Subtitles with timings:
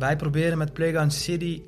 [0.00, 1.62] wij proberen met Playground City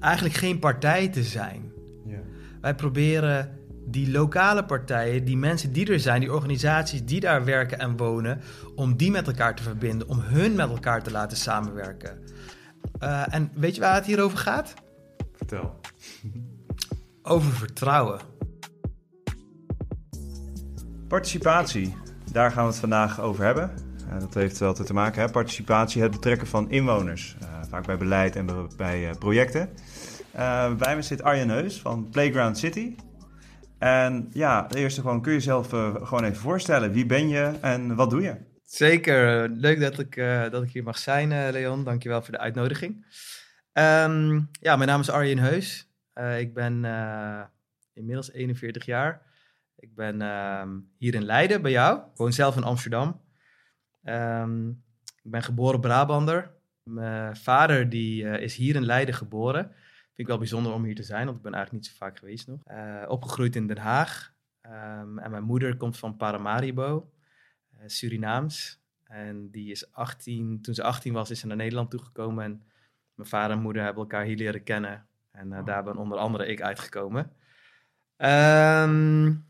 [0.00, 1.72] eigenlijk geen partij te zijn.
[2.06, 2.18] Ja.
[2.60, 7.78] Wij proberen die lokale partijen, die mensen die er zijn, die organisaties die daar werken
[7.78, 8.40] en wonen,
[8.74, 12.18] om die met elkaar te verbinden, om hun met elkaar te laten samenwerken.
[13.02, 14.74] Uh, en weet je waar het hier over gaat?
[15.32, 15.80] Vertel.
[17.22, 18.20] Over vertrouwen.
[21.08, 21.96] Participatie,
[22.32, 23.83] daar gaan we het vandaag over hebben.
[24.08, 25.30] Uh, dat heeft wel te maken, hè?
[25.30, 27.36] participatie, het betrekken van inwoners.
[27.42, 29.68] Uh, vaak bij beleid en bij projecten.
[30.78, 32.94] bij me zit Arjen Heus van Playground City.
[33.78, 35.68] En ja, de eerste gewoon, kun je jezelf
[36.02, 36.92] gewoon even voorstellen.
[36.92, 38.36] Wie ben je en wat doe je?
[38.64, 40.16] Zeker, leuk dat ik,
[40.50, 41.84] dat ik hier mag zijn, Leon.
[41.84, 43.06] Dankjewel voor de uitnodiging.
[43.72, 45.88] Um, ja, mijn naam is Arjen Heus.
[46.38, 46.84] Ik ben
[47.94, 49.22] inmiddels 41 jaar.
[49.76, 52.00] Ik ben um, hier in Leiden bij jou.
[52.14, 53.23] Woon zelf in Amsterdam.
[54.04, 54.82] Um,
[55.22, 56.50] ik ben geboren Brabander.
[56.82, 59.64] Mijn vader die, is hier in Leiden geboren.
[59.64, 62.18] Vind ik wel bijzonder om hier te zijn, want ik ben eigenlijk niet zo vaak
[62.18, 62.60] geweest nog.
[63.08, 64.34] opgegroeid in Den Haag.
[64.60, 67.08] en mijn moeder komt van Paramaribo.
[67.84, 68.82] Eh, Surinaams.
[69.04, 72.44] En die is 18, toen ze 18 was, is ze naar Nederland toegekomen.
[72.44, 72.62] En
[73.14, 75.06] mijn vader en moeder hebben elkaar hier leren kennen.
[75.30, 77.32] En uh, daar ben onder andere ik uitgekomen.
[78.16, 79.46] Um,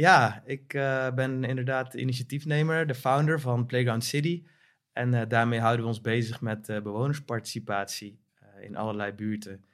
[0.00, 4.44] ja, ik uh, ben inderdaad de initiatiefnemer, de founder van Playground City.
[4.92, 8.20] En uh, daarmee houden we ons bezig met bewonersparticipatie
[8.60, 9.64] in allerlei buurten.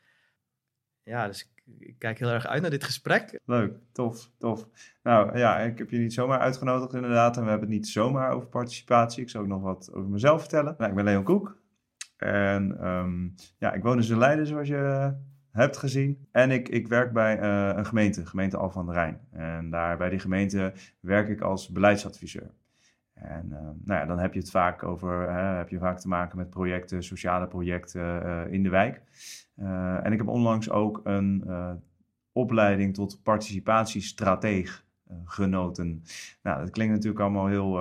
[1.03, 3.41] Ja, dus ik kijk heel erg uit naar dit gesprek.
[3.45, 4.69] Leuk, tof, tof.
[5.03, 7.37] Nou ja, ik heb je niet zomaar uitgenodigd inderdaad.
[7.37, 9.23] En we hebben het niet zomaar over participatie.
[9.23, 10.75] Ik zal ook nog wat over mezelf vertellen.
[10.79, 11.61] Nou, ik ben Leon Koek.
[12.17, 15.15] En um, ja, ik woon dus in Leiden, zoals je
[15.53, 16.27] hebt gezien.
[16.31, 19.21] En ik, ik werk bij uh, een gemeente, gemeente Al van de Rijn.
[19.31, 22.51] En daar bij die gemeente werk ik als beleidsadviseur.
[23.15, 26.39] En uh, nou ja, dan heb je het vaak over, heb je vaak te maken
[26.39, 29.03] met projecten, sociale projecten uh, in de wijk.
[30.03, 31.45] En ik heb onlangs ook een
[32.33, 34.85] opleiding tot participatiestrateeg
[35.25, 36.03] genoten.
[36.43, 37.81] Nou, dat klinkt natuurlijk allemaal heel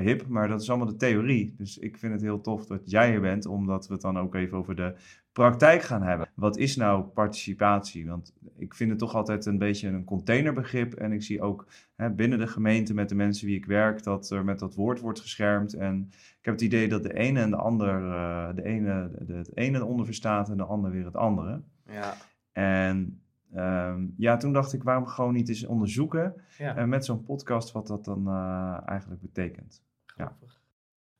[0.00, 1.54] hip, maar dat is allemaal de theorie.
[1.56, 4.34] Dus ik vind het heel tof dat jij er bent, omdat we het dan ook
[4.34, 4.94] even over de
[5.38, 6.28] praktijk gaan hebben.
[6.34, 8.08] Wat is nou participatie?
[8.08, 10.94] Want ik vind het toch altijd een beetje een containerbegrip.
[10.94, 11.66] En ik zie ook
[11.96, 15.00] hè, binnen de gemeente met de mensen wie ik werk, dat er met dat woord
[15.00, 15.74] wordt geschermd.
[15.74, 19.34] En ik heb het idee dat de ene en de ander, uh, de ene de,
[19.34, 21.62] het ene onder verstaat en de ander weer het andere.
[21.86, 22.14] Ja.
[22.52, 23.20] En
[23.56, 26.78] um, ja, toen dacht ik, waarom gewoon niet eens onderzoeken ja.
[26.78, 29.82] uh, met zo'n podcast wat dat dan uh, eigenlijk betekent.
[30.06, 30.52] Grappig.
[30.52, 30.57] Ja.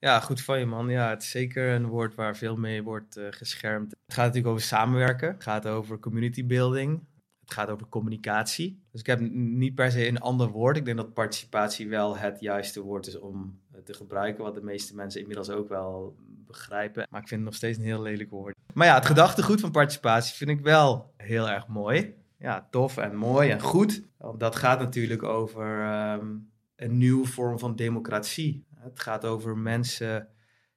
[0.00, 0.88] Ja, goed van je man.
[0.88, 3.91] Ja, het is zeker een woord waar veel mee wordt uh, geschermd.
[3.91, 5.28] Het gaat natuurlijk over samenwerken.
[5.28, 7.06] Het gaat over community building.
[7.41, 8.82] Het gaat over communicatie.
[8.91, 10.76] Dus ik heb niet per se een ander woord.
[10.76, 14.44] Ik denk dat participatie wel het juiste woord is om te gebruiken.
[14.44, 16.16] Wat de meeste mensen inmiddels ook wel
[16.47, 17.06] begrijpen.
[17.10, 18.54] Maar ik vind het nog steeds een heel lelijk woord.
[18.75, 22.15] Maar ja, het gedachtegoed van participatie vind ik wel heel erg mooi.
[22.38, 24.03] Ja, tof en mooi en goed.
[24.16, 28.66] Want dat gaat natuurlijk over um, een nieuwe vorm van democratie.
[28.88, 30.28] Het gaat over mensen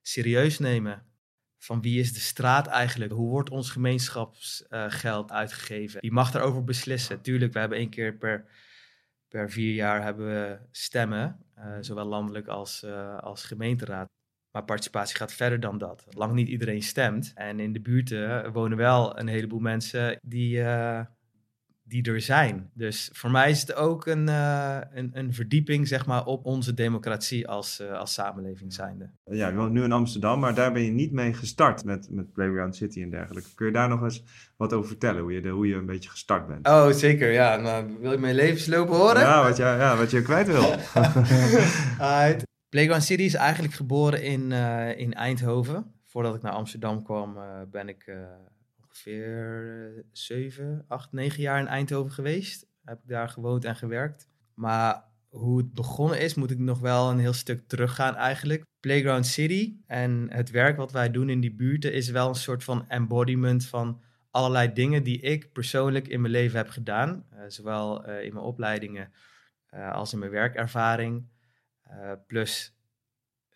[0.01, 1.05] serieus nemen.
[1.57, 3.11] Van wie is de straat eigenlijk?
[3.11, 6.01] Hoe wordt ons gemeenschapsgeld uitgegeven?
[6.01, 7.21] Wie mag daarover beslissen?
[7.21, 8.45] Tuurlijk, we hebben één keer per,
[9.27, 14.09] per vier jaar hebben we stemmen, uh, zowel landelijk als, uh, als gemeenteraad.
[14.51, 16.05] Maar participatie gaat verder dan dat.
[16.09, 17.31] Lang niet iedereen stemt.
[17.35, 20.63] En in de buurten wonen wel een heleboel mensen die,
[21.91, 22.69] die er zijn.
[22.73, 26.73] Dus voor mij is het ook een, uh, een, een, verdieping zeg maar, op onze
[26.73, 29.09] democratie als, uh, als samenleving zijnde.
[29.23, 32.33] Ja, je woont nu in Amsterdam, maar daar ben je niet mee gestart met, met
[32.33, 33.49] Playground City en dergelijke.
[33.55, 34.23] Kun je daar nog eens
[34.57, 36.67] wat over vertellen, hoe je, de, hoe je een beetje gestart bent?
[36.67, 37.55] Oh, zeker, ja.
[37.55, 39.21] Nou, wil je mijn levensloop horen?
[39.21, 40.75] Ja, wat je, ja, wat je kwijt wil.
[42.69, 45.85] Playground City is eigenlijk geboren in, uh, in Eindhoven.
[46.05, 47.37] Voordat ik naar Amsterdam kwam,
[47.71, 48.15] ben ik
[48.91, 52.67] ongeveer 7, 8, 9 jaar in Eindhoven geweest.
[52.83, 54.27] Heb ik daar gewoond en gewerkt.
[54.53, 58.65] Maar hoe het begonnen is, moet ik nog wel een heel stuk teruggaan eigenlijk.
[58.79, 62.63] Playground City en het werk wat wij doen in die buurten is wel een soort
[62.63, 64.01] van embodiment van
[64.31, 67.25] allerlei dingen die ik persoonlijk in mijn leven heb gedaan.
[67.33, 69.11] Uh, zowel uh, in mijn opleidingen
[69.73, 71.29] uh, als in mijn werkervaring.
[72.27, 72.75] plus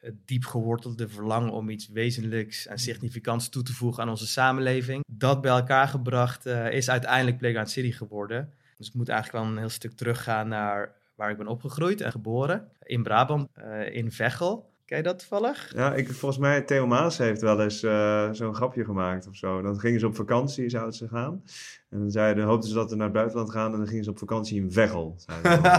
[0.06, 5.04] het diep gewortelde verlangen om iets wezenlijks en significants toe te voegen aan onze samenleving.
[5.08, 8.54] Dat bij elkaar gebracht uh, is uiteindelijk Playground City geworden.
[8.78, 12.12] Dus ik moet eigenlijk wel een heel stuk teruggaan naar waar ik ben opgegroeid en
[12.12, 12.68] geboren.
[12.80, 14.74] In Brabant, uh, in Veghel.
[14.86, 15.72] Ken je dat toevallig?
[15.76, 19.62] Ja, ik, volgens mij, Theo Maas heeft wel eens uh, zo'n grapje gemaakt of zo.
[19.62, 21.44] Dan gingen ze op vakantie, zouden ze gaan.
[21.90, 24.10] En dan zeiden, hoopten ze dat ze naar het buitenland gaan en dan gingen ze
[24.10, 25.16] op vakantie in Veghel.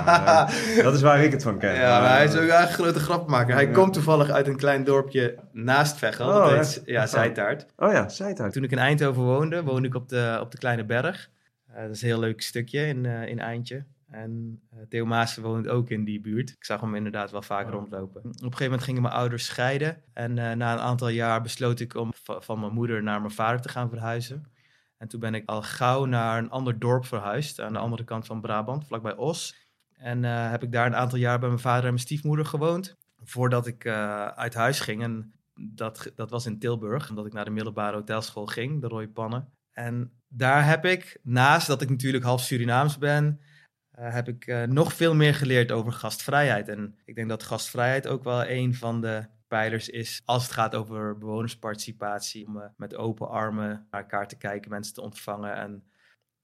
[0.83, 1.75] dat is waar ik het van ken.
[1.75, 3.55] Ja, maar hij is ook een grote grapmaker.
[3.55, 6.29] Hij komt toevallig uit een klein dorpje naast Veghel.
[6.29, 7.67] Oh, dat heet, ja, Zijtaart.
[7.77, 8.53] Oh ja, Zijtaart.
[8.53, 11.31] Toen ik in Eindhoven woonde, woonde ik op de, op de Kleine Berg.
[11.71, 13.85] Uh, dat is een heel leuk stukje in, uh, in Eindje.
[14.11, 16.51] En uh, Theo Maassen woont ook in die buurt.
[16.51, 18.21] Ik zag hem inderdaad wel vaak rondlopen.
[18.21, 20.03] Op een gegeven moment gingen mijn ouders scheiden.
[20.13, 23.61] En uh, na een aantal jaar besloot ik om van mijn moeder naar mijn vader
[23.61, 24.51] te gaan verhuizen.
[24.99, 27.61] En toen ben ik al gauw naar een ander dorp verhuisd.
[27.61, 29.69] Aan de andere kant van Brabant, vlakbij Os.
[29.93, 32.97] En uh, heb ik daar een aantal jaar bij mijn vader en mijn stiefmoeder gewoond.
[33.23, 33.87] Voordat ik
[34.37, 35.03] uit huis ging.
[35.03, 39.07] En dat, dat was in Tilburg, omdat ik naar de middelbare hotelschool ging, de Roy
[39.07, 39.49] Pannen.
[39.73, 43.41] En daar heb ik, naast dat ik natuurlijk half Surinaams ben,
[43.99, 46.69] uh, heb ik uh, nog veel meer geleerd over gastvrijheid.
[46.69, 50.75] En ik denk dat gastvrijheid ook wel een van de pijlers is als het gaat
[50.75, 52.47] over bewonersparticipatie.
[52.47, 55.85] Om uh, met open armen naar elkaar te kijken, mensen te ontvangen en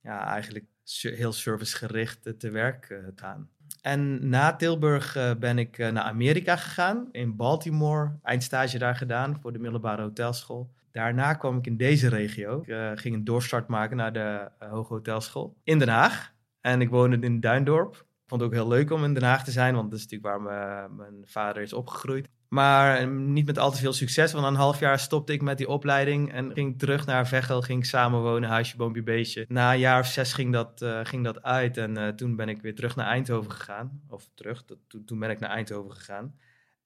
[0.00, 0.64] ja, eigenlijk
[1.00, 3.48] heel servicegericht te werk gaan.
[3.80, 9.58] En na Tilburg ben ik naar Amerika gegaan, in Baltimore, eindstage daar gedaan voor de
[9.58, 10.72] middelbare hotelschool.
[10.90, 12.60] Daarna kwam ik in deze regio.
[12.92, 16.32] Ik ging een doorstart maken naar de Hoge Hotelschool in Den Haag.
[16.62, 18.06] En ik woonde in Duindorp.
[18.26, 20.34] Vond het ook heel leuk om in Den Haag te zijn, want dat is natuurlijk
[20.34, 22.28] waar mijn, mijn vader is opgegroeid.
[22.48, 25.42] Maar eh, niet met al te veel succes, want na een half jaar stopte ik
[25.42, 29.44] met die opleiding en ging terug naar Veghel, ging samenwonen, huisje, boompje, beestje.
[29.48, 32.62] Na een jaar of zes ging dat, uh, ging dat uit en toen ben ik
[32.62, 34.02] weer terug naar Eindhoven gegaan.
[34.08, 36.34] Of terug, dat, toen, ben ik naar Eindhoven gegaan.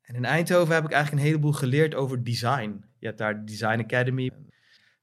[0.02, 2.84] En in Eindhoven heb ik eigenlijk een heleboel geleerd over design.
[2.99, 4.31] Je hebt daar de Design Academy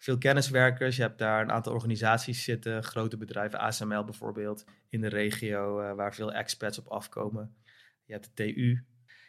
[0.04, 0.96] veel kenniswerkers.
[0.96, 5.94] Je hebt daar een aantal organisaties zitten, grote bedrijven, ASML bijvoorbeeld, in de regio, uh,
[5.94, 7.56] waar veel expats op afkomen.
[8.06, 8.84] Je hebt de TU.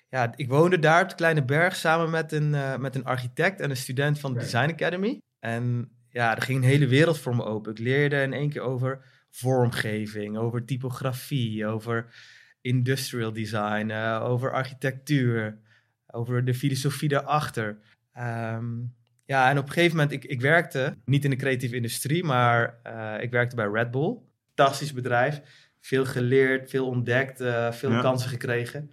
[0.08, 3.60] Ja, ik woonde daar op de Kleine Berg samen met een, uh, met een architect
[3.60, 5.20] en een student van de Design Academy.
[5.38, 7.72] En ja, er ging een hele wereld voor me open.
[7.72, 12.14] Ik leerde in één keer over vormgeving, over typografie, over
[12.60, 15.58] industrial design, uh, over architectuur,
[16.06, 17.78] over de filosofie daarachter.
[18.18, 18.94] Um,
[19.26, 22.80] ja, en op een gegeven moment, ik, ik werkte niet in de creatieve industrie, maar
[22.86, 24.18] uh, ik werkte bij Red Bull.
[24.54, 25.40] Fantastisch bedrijf.
[25.80, 28.00] Veel geleerd, veel ontdekt, uh, veel ja.
[28.00, 28.90] kansen gekregen.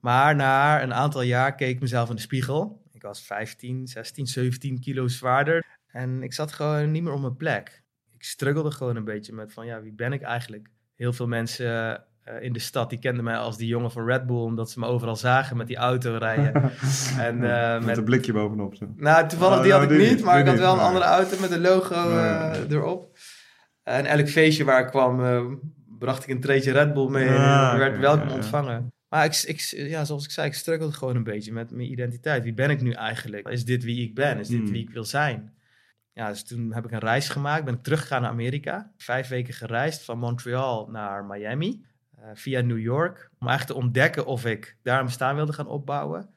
[0.00, 2.82] Maar na een aantal jaar keek ik mezelf in de spiegel.
[2.92, 5.64] Ik was 15, 16, 17 kilo zwaarder.
[5.86, 7.82] En ik zat gewoon niet meer op mijn plek.
[8.14, 10.68] Ik struggelde gewoon een beetje met van, ja, wie ben ik eigenlijk?
[10.94, 12.04] Heel veel mensen
[12.40, 14.86] in de stad, die kenden mij als die jongen van Red Bull, omdat ze me
[14.86, 16.52] overal zagen met die auto rijden.
[17.18, 18.74] en, uh, met, een blikje bovenop.
[18.74, 18.92] Zo.
[18.96, 21.50] Nou, toevallig oh, die had ik niet, maar ik had wel een andere auto met
[21.50, 23.18] een logo uh, erop.
[23.82, 25.20] En elk feestje waar ik kwam,
[25.98, 28.92] bracht ik een treetje Red Bull mee ja, en werd okay, welkom ontvangen.
[29.08, 32.44] Maar ik, ik, ja, zoals ik zei, ik struggelde gewoon een beetje met mijn identiteit.
[32.44, 33.48] Wie ben ik nu eigenlijk?
[33.48, 34.38] Is dit wie ik ben?
[34.38, 34.72] Is dit Hmm.
[34.72, 35.54] wie ik wil zijn?
[36.12, 37.64] Ja, dus toen heb ik een reis gemaakt.
[37.64, 38.92] Ben ik teruggegaan naar Amerika.
[38.96, 41.84] Vijf weken gereisd van Montreal naar Miami.
[42.26, 43.30] Uh, via New York.
[43.38, 46.28] Om eigenlijk te ontdekken of ik daar een bestaan wilde gaan opbouwen.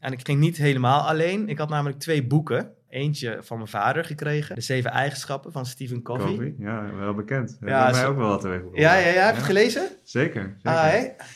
[0.00, 1.48] En ik ging niet helemaal alleen.
[1.48, 2.72] Ik had namelijk twee boeken.
[2.88, 4.54] Eentje van mijn vader gekregen.
[4.54, 6.30] De Zeven Eigenschappen van Stephen Covey.
[6.30, 7.56] Covey, ja, wel bekend.
[7.60, 8.62] Ja, ja mij ook wel wat teweeg.
[8.72, 9.24] Ja, ja, ja.
[9.24, 9.88] Heb je het gelezen?
[10.02, 10.56] Zeker.
[10.62, 11.14] zeker.
[11.18, 11.26] Ah?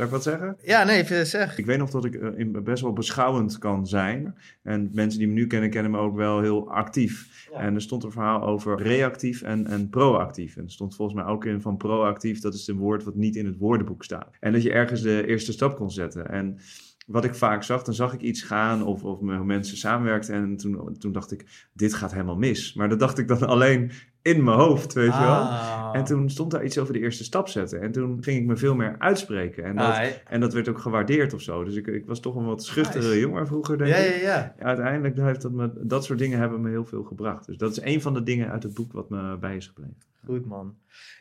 [0.00, 0.56] Zou ik wat zeggen?
[0.62, 1.58] Ja, nee, even zeg.
[1.58, 4.34] Ik weet nog dat ik eh, best wel beschouwend kan zijn.
[4.62, 7.48] En mensen die me nu kennen, kennen me ook wel heel actief.
[7.52, 7.58] Ja.
[7.58, 10.56] En er stond een verhaal over reactief en, en proactief.
[10.56, 13.36] En er stond volgens mij ook in van proactief, dat is een woord wat niet
[13.36, 14.36] in het woordenboek staat.
[14.40, 16.30] En dat je ergens de eerste stap kon zetten.
[16.30, 16.58] En
[17.06, 20.34] wat ik vaak zag, dan zag ik iets gaan of, of met mensen samenwerkten.
[20.34, 22.74] En toen, toen dacht ik, dit gaat helemaal mis.
[22.74, 23.90] Maar dat dacht ik dan alleen
[24.22, 25.48] in mijn hoofd, weet je wel.
[25.92, 25.98] Ah.
[25.98, 27.80] En toen stond daar iets over de eerste stap zetten.
[27.80, 29.64] En toen ging ik me veel meer uitspreken.
[29.64, 31.64] En dat, Ah, en dat werd ook gewaardeerd of zo.
[31.64, 33.18] Dus ik, ik was toch een wat schuchtere Nice.
[33.20, 34.14] jongen vroeger, denk Ja, ik.
[34.14, 34.54] ja, ja.
[34.58, 37.46] Ja, uiteindelijk heeft dat, me, dat soort dingen hebben me heel veel gebracht.
[37.46, 39.96] Dus dat is een van de dingen uit het boek wat me bij is gebleven.
[40.24, 40.74] Goed man.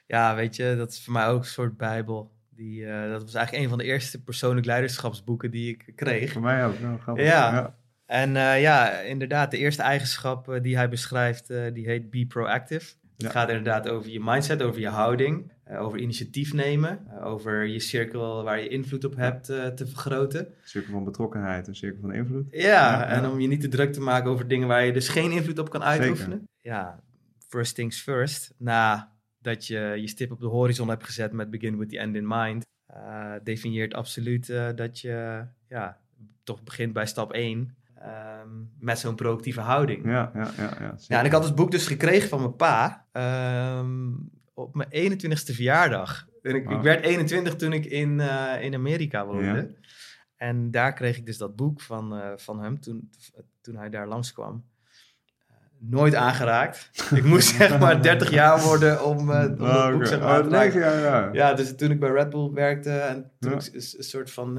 [0.08, 2.32] Ja, weet je, dat is voor mij ook een soort bijbel.
[2.56, 6.32] Die, eh, dat was eigenlijk een van de eerste persoonlijk leiderschapsboeken die ik kreeg.
[6.32, 6.80] Voor mij ook.
[6.80, 7.26] Nou, grappig.
[7.26, 7.76] Ja.
[8.06, 12.94] En eh, ja, inderdaad, de eerste eigenschap eh, die hij beschrijft, die heet be proactive.
[13.20, 13.40] Het Ja.
[13.40, 17.80] gaat inderdaad over je mindset, over je houding, eh, over initiatief nemen, eh, over je
[17.80, 20.54] cirkel waar je invloed op hebt eh, te vergroten.
[20.64, 22.48] Cirkel van betrokkenheid en cirkel van invloed.
[22.52, 23.30] Ja, Ja, en ja.
[23.32, 25.70] om je niet te druk te maken over dingen waar je dus geen invloed op
[25.70, 26.48] kan uitoefenen.
[26.62, 27.04] Ja,
[27.48, 28.54] first things first.
[28.58, 32.28] Nadat je je stip op de horizon hebt gezet met begin with the end in
[32.28, 36.00] mind, eh, definieert absoluut dat je ja,
[36.44, 37.76] toch begint bij stap 1
[38.80, 40.06] met zo'n proactieve houding.
[40.06, 40.32] Ja.
[40.34, 40.96] Ja, ja, ja.
[41.08, 44.12] ja, en ik had het boek dus gekregen van mijn pa ehm,
[44.54, 46.28] op mijn 21ste verjaardag.
[46.42, 49.44] En ik, ik werd 21 toen ik in, eh, in Amerika woonde.
[49.44, 49.68] Ja.
[50.36, 53.10] En daar kreeg ik dus dat boek van, uh, van hem toen,
[53.62, 54.64] toen hij daar langskwam.
[55.50, 56.90] Uh, nooit aangeraakt.
[57.16, 60.52] ik moest zeg maar 30 jaar worden om, uh, om oh, boek zeg maar, oh,
[60.52, 61.30] ja, ja.
[61.32, 64.58] ja, dus toen ik bij Red Bull werkte en toen ik een, een soort van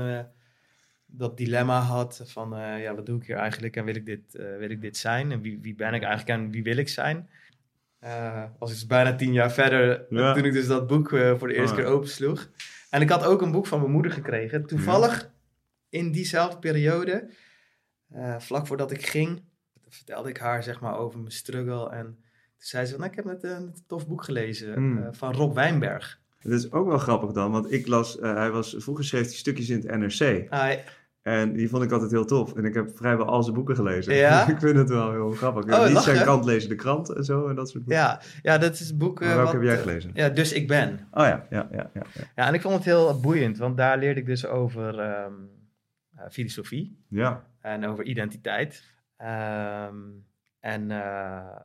[1.10, 2.50] dat dilemma had van
[2.80, 4.20] ja, wat doe ik hier eigenlijk en wil ik dit,
[4.58, 7.28] wil ik dit zijn en wie, wie ben ik eigenlijk en wie wil ik zijn.
[8.04, 11.54] Uh, was ik dus bijna tien jaar verder toen ik dus dat boek voor de
[11.54, 12.50] eerste oh, keer opensloeg.
[12.90, 14.66] En ik had ook een boek van mijn moeder gekregen.
[14.66, 15.30] Toevallig
[15.88, 17.30] in diezelfde periode,
[18.38, 19.42] vlak voordat ik ging,
[19.88, 21.90] vertelde ik haar zeg maar over mijn struggle.
[21.90, 25.14] En toen zei ze, nou, ik heb net een tof boek gelezen hmm.
[25.14, 26.20] van Rob Wijnberg.
[26.40, 29.68] Dat is ook wel grappig dan, want ik las, hij was, vroeger schreef hij stukjes
[29.68, 30.46] in het NRC.
[30.50, 30.72] Ah,
[31.22, 32.54] en die vond ik altijd heel tof.
[32.54, 34.14] En ik heb vrijwel al zijn boeken gelezen.
[34.14, 34.46] Ja?
[34.48, 35.64] ik vind het wel heel grappig.
[35.64, 38.02] Oh, niet zijn kant lezen de krant en zo en dat soort boeken.
[38.02, 39.26] Ja, ja dat is boeken.
[39.26, 40.10] welke wat, heb jij gelezen?
[40.14, 41.08] Ja, Dus Ik Ben.
[41.10, 42.02] Oh ja, ja, ja, ja,
[42.36, 42.46] ja.
[42.46, 45.50] en ik vond het heel boeiend, want daar leerde ik dus over um,
[46.16, 47.04] uh, filosofie.
[47.08, 47.44] Ja.
[47.60, 48.84] En over identiteit.
[49.18, 50.24] Um,
[50.60, 51.56] en uh,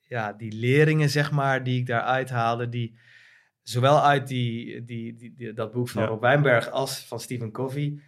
[0.00, 2.98] ja, die leringen, zeg maar, die ik daaruit haalde, die
[3.62, 8.00] zowel uit die, die, die, dat boek van Rob Wijnberg als van Stephen Covey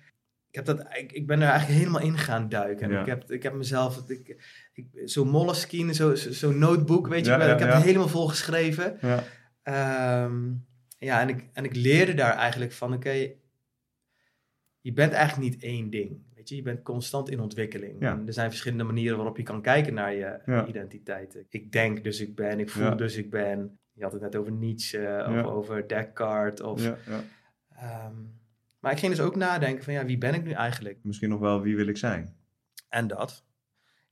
[0.51, 2.91] ik, heb dat, ik, ik ben er eigenlijk helemaal in gaan duiken.
[2.91, 4.37] En ik, heb, ik heb mezelf, ik,
[4.73, 8.29] ik, zo'n Moleskine, zo'n zo, zo notebook, weet je wel, ik heb het helemaal vol
[8.29, 8.99] geschreven.
[9.01, 9.25] Ja,
[9.63, 10.53] ehm,
[10.99, 13.31] ja en, ik, en ik leerde daar eigenlijk van, oké,
[14.81, 16.23] je bent eigenlijk niet één ding.
[16.35, 18.01] Weet je, je bent constant in ontwikkeling.
[18.01, 21.45] En er zijn verschillende manieren waarop je kan kijken naar je identiteit.
[21.49, 23.79] Ik denk dus ik ben, ik voel dus ik ben.
[23.93, 26.61] Je had het net over Nietzsche, of over Descartes.
[26.61, 28.40] Of, um,
[28.81, 30.99] maar ik ging dus ook nadenken van ja, wie ben ik nu eigenlijk?
[31.03, 32.35] Misschien nog wel wie wil ik zijn?
[32.89, 33.45] En dat.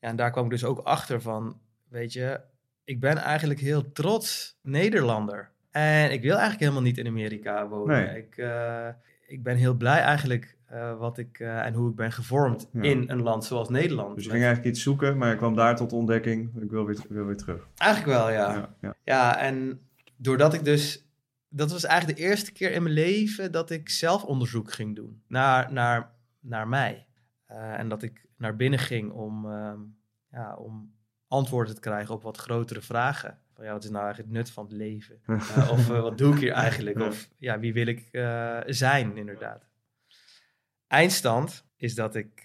[0.00, 2.40] Ja, en daar kwam ik dus ook achter van, weet je,
[2.84, 5.50] ik ben eigenlijk heel trots Nederlander.
[5.70, 8.16] En ik wil eigenlijk helemaal niet in Amerika wonen.
[8.16, 8.88] Ik, uh,
[9.26, 13.04] ik ben heel blij eigenlijk uh, wat ik uh, en hoe ik ben gevormd in
[13.06, 14.14] een land zoals Nederland.
[14.14, 16.98] Dus je ging eigenlijk iets zoeken, maar je kwam daar tot ontdekking, ik wil weer,
[17.08, 17.68] wil weer terug.
[17.76, 18.52] Eigenlijk wel, ja.
[18.52, 18.74] ja.
[18.80, 19.38] Ja, ja.
[19.38, 19.80] en
[20.16, 21.07] doordat ik dus
[21.48, 25.22] dat was eigenlijk de eerste keer in mijn leven dat ik zelf onderzoek ging doen
[25.26, 27.06] naar, naar, naar mij.
[27.50, 29.72] Uh, en dat ik naar binnen ging om, uh,
[30.30, 30.94] ja, om
[31.28, 33.38] antwoorden te krijgen op wat grotere vragen.
[33.54, 35.20] Van, ja, wat is nou eigenlijk het nut van het leven?
[35.26, 37.00] Uh, of eh, wat doe ik hier eigenlijk?
[37.00, 38.08] Of ja, wie wil ik
[38.66, 39.66] zijn, inderdaad.
[40.86, 42.44] Eindstand is dat ik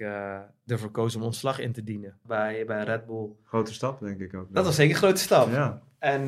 [0.66, 3.30] ervoor koos om ontslag in te dienen bij, bij Red Bull.
[3.44, 4.54] Grote stap, denk ik ook.
[4.54, 5.50] Dat was zeker een grote stap.
[5.50, 5.82] Ja.
[6.04, 6.24] En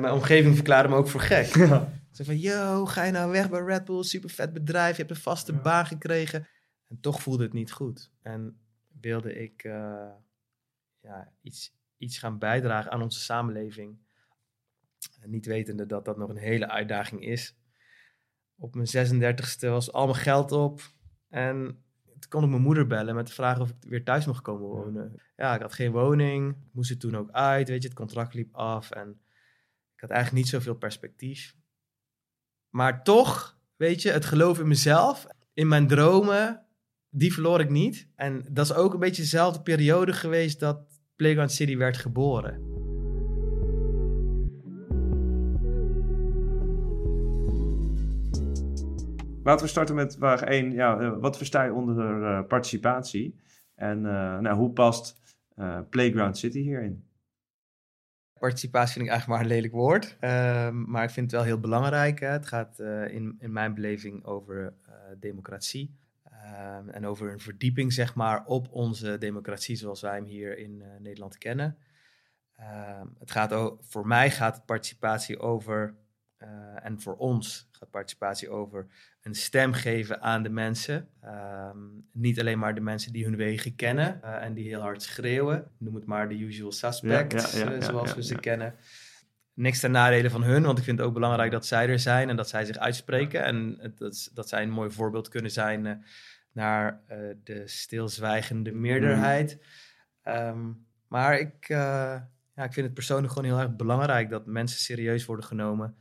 [0.00, 1.54] mijn omgeving verklaarde me ook voor gek.
[1.54, 1.92] Ja.
[2.12, 4.02] Ze van, yo, ga je nou weg bij Red Bull?
[4.02, 6.48] Super vet bedrijf, je hebt een vaste baan gekregen.
[6.88, 8.12] En toch voelde het niet goed.
[8.22, 8.60] En
[9.00, 10.08] wilde ik uh,
[11.00, 13.98] ja, iets, iets gaan bijdragen aan onze samenleving.
[15.20, 17.56] En niet wetende dat dat nog een hele uitdaging is.
[18.56, 20.80] Op mijn 36e was al mijn geld op.
[21.28, 21.84] En
[22.18, 24.68] toen kon ik mijn moeder bellen met de vraag of ik weer thuis mocht komen
[24.68, 25.22] wonen.
[25.36, 26.56] Ja, ik had geen woning.
[26.72, 27.88] Moest er toen ook uit, weet je.
[27.88, 28.90] Het contract liep af.
[28.90, 29.08] En
[29.94, 31.56] ik had eigenlijk niet zoveel perspectief.
[32.70, 36.66] Maar toch, weet je, het geloof in mezelf, in mijn dromen,
[37.10, 38.08] die verloor ik niet.
[38.14, 42.85] En dat is ook een beetje dezelfde periode geweest dat Playground City werd geboren.
[49.46, 50.72] Laten we starten met vraag 1.
[50.72, 53.40] Ja, eh, wat versta je onder uh, participatie?
[53.74, 55.20] En uh, nou, hoe past
[55.90, 57.04] Playground City hierin?
[58.38, 60.16] Participatie vind ik eigenlijk maar een lelijk woord.
[60.20, 62.20] Ehm, maar ik vind het wel heel belangrijk.
[62.20, 62.26] Hè.
[62.26, 64.74] Het gaat in, in mijn beleving over
[65.18, 65.94] democratie.
[66.22, 70.82] Ehm, en over een verdieping, zeg maar, op onze democratie zoals wij hem hier in
[70.98, 71.76] Nederland kennen.
[72.56, 75.94] Ehm, het gaat ook, voor mij gaat participatie over,
[76.82, 78.86] en voor ons gaat participatie over
[79.22, 81.08] een stem geven aan de mensen.
[81.22, 81.78] Ehm,
[82.12, 85.70] niet alleen maar de mensen die hun wegen kennen uh, en die heel hard schreeuwen.
[85.78, 88.74] Noem het maar de usual suspects, eh, zoals we ze kennen.
[89.54, 92.28] Niks ten nadele van hun, want ik vind het ook belangrijk dat zij er zijn
[92.28, 93.44] en dat zij zich uitspreken.
[93.44, 96.04] En dat, dat zij een mooi voorbeeld kunnen zijn
[96.52, 97.00] naar
[97.44, 99.58] de stilzwijgende meerderheid.
[100.24, 105.24] Um, maar ik, ja, ik vind het persoonlijk gewoon heel erg belangrijk dat mensen serieus
[105.24, 105.96] worden genomen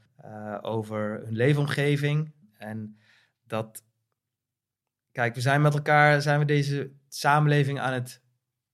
[0.61, 2.33] over hun leefomgeving.
[2.57, 2.97] En
[3.43, 3.83] dat,
[5.11, 8.23] kijk, we zijn met elkaar, zijn we deze samenleving aan het,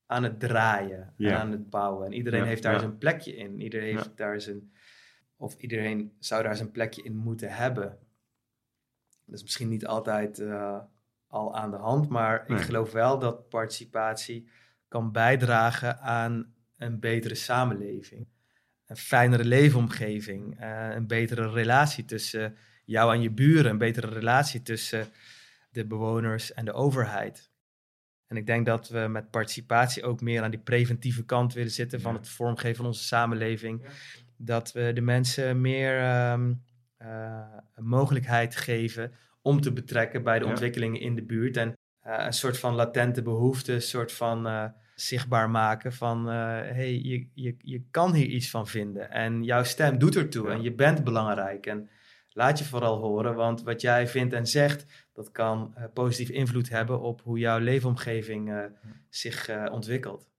[0.05, 2.05] aan het draaien, en aan het bouwen.
[2.05, 3.61] En iedereen heeft daar zijn plekje in.
[3.61, 4.73] Iedereen heeft daar zijn,
[5.35, 7.97] of iedereen zou daar zijn plekje in moeten hebben.
[9.25, 10.79] Dat is misschien niet altijd uh,
[11.27, 14.49] al aan de hand, maar ik geloof wel dat participatie
[14.87, 18.27] kan bijdragen aan een betere samenleving.
[18.91, 22.55] Een fijnere leefomgeving, uh, een betere relatie tussen
[22.85, 25.07] jou en je buren, een betere relatie tussen
[25.69, 27.51] de bewoners en de overheid.
[28.27, 32.01] En ik denk dat we met participatie ook meer aan die preventieve kant willen zitten
[32.01, 33.85] van het vormgeven van onze samenleving.
[34.37, 36.53] Dat we de mensen meer ehm,
[36.97, 41.57] eh, een mogelijkheid geven om te betrekken bij de ontwikkelingen in de buurt.
[41.57, 44.65] En eh, een soort van latente behoefte, een soort van eh,
[45.01, 49.11] zichtbaar maken van eh hey, je, je, je kan hier iets van vinden.
[49.11, 50.53] En jouw stem doet ertoe Ja.
[50.53, 51.65] en je bent belangrijk.
[51.65, 51.89] En
[52.29, 56.69] laat je vooral horen, want wat jij vindt en zegt, dat kan eh, positief invloed
[56.69, 58.63] hebben op hoe jouw leefomgeving eh,
[59.09, 60.29] zich ontwikkelt.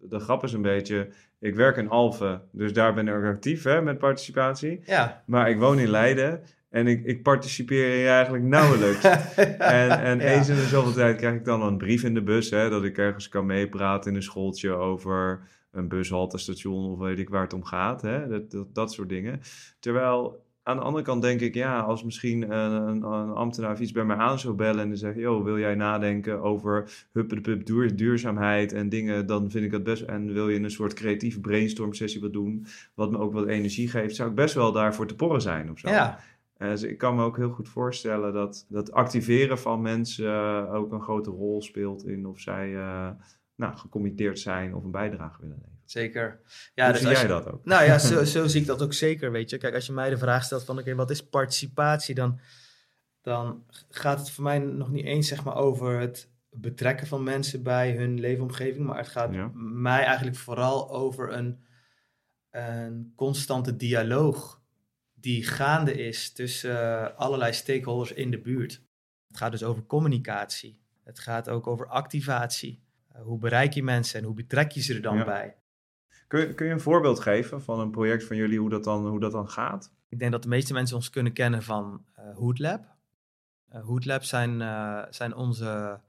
[0.00, 3.82] De grap is een beetje, ik werk in Alphen, dus daar ben ik actief hè,
[3.82, 4.80] met participatie.
[4.84, 5.22] Ja.
[5.26, 9.04] Maar ik woon in Leiden en ik, ik participeer hier eigenlijk nauwelijks.
[9.58, 10.24] En, en Ja.
[10.24, 12.84] eens in de zoveel tijd krijg ik dan een brief in de bus, hè, dat
[12.84, 15.40] ik ergens kan meepraten in een schooltje over
[15.72, 18.02] een bushaltestation of weet ik waar het om gaat.
[18.02, 19.40] Hè, dat, dat, dat soort dingen.
[19.80, 23.80] Terwijl aan de andere kant denk ik, ja, als misschien een, een, een ambtenaar of
[23.80, 27.66] iets bij mij aan zou bellen en dan zegt, joh, wil jij nadenken over huppelepup
[27.66, 31.40] duur, duurzaamheid en dingen, dan vind ik dat best, en wil je een soort creatieve
[31.40, 35.06] brainstorm sessie wat doen, wat me ook wat energie geeft, zou ik best wel daarvoor
[35.06, 35.88] te porren zijn of zo.
[35.88, 36.18] ja,
[36.58, 40.74] Eh, dus ik kan me ook heel goed voorstellen dat dat activeren van mensen eh,
[40.74, 43.10] ook een grote rol speelt in of zij eh,
[43.54, 45.80] nou, gecommitteerd zijn of een bijdrage willen leveren.
[45.84, 46.40] zeker.
[46.74, 47.64] Ja, Hoe dus zie jij je- dat ook?
[47.64, 49.58] Nou ja, zo, zo zie ik dat ook zeker, weet je.
[49.58, 52.14] Kijk, als je mij de vraag stelt van, oké, wat is participatie?
[52.14, 52.40] Dan,
[53.20, 57.62] dan gaat het voor mij nog niet eens, zeg maar, over het betrekken van mensen
[57.62, 58.86] bij hun leefomgeving.
[58.86, 59.50] Maar het gaat Ja.
[59.54, 61.64] mij eigenlijk vooral over een,
[62.50, 64.57] een constante dialoog
[65.20, 68.82] die gaande is tussen eh, allerlei stakeholders in de buurt.
[69.26, 70.80] Het gaat dus over communicatie.
[71.04, 72.82] Het gaat ook over activatie.
[73.12, 75.24] Eh, hoe bereik je mensen en hoe betrek je ze er dan Ja.
[75.24, 75.56] bij?
[76.26, 79.06] Kun je, kun je een voorbeeld geven van een project van jullie, hoe dat dan,
[79.06, 79.92] hoe dat dan gaat?
[80.08, 82.96] Ik denk dat de meeste mensen ons kunnen kennen van eh Hoodlab.
[83.68, 84.60] Eh Hoodlab zijn,
[85.14, 86.00] zijn onze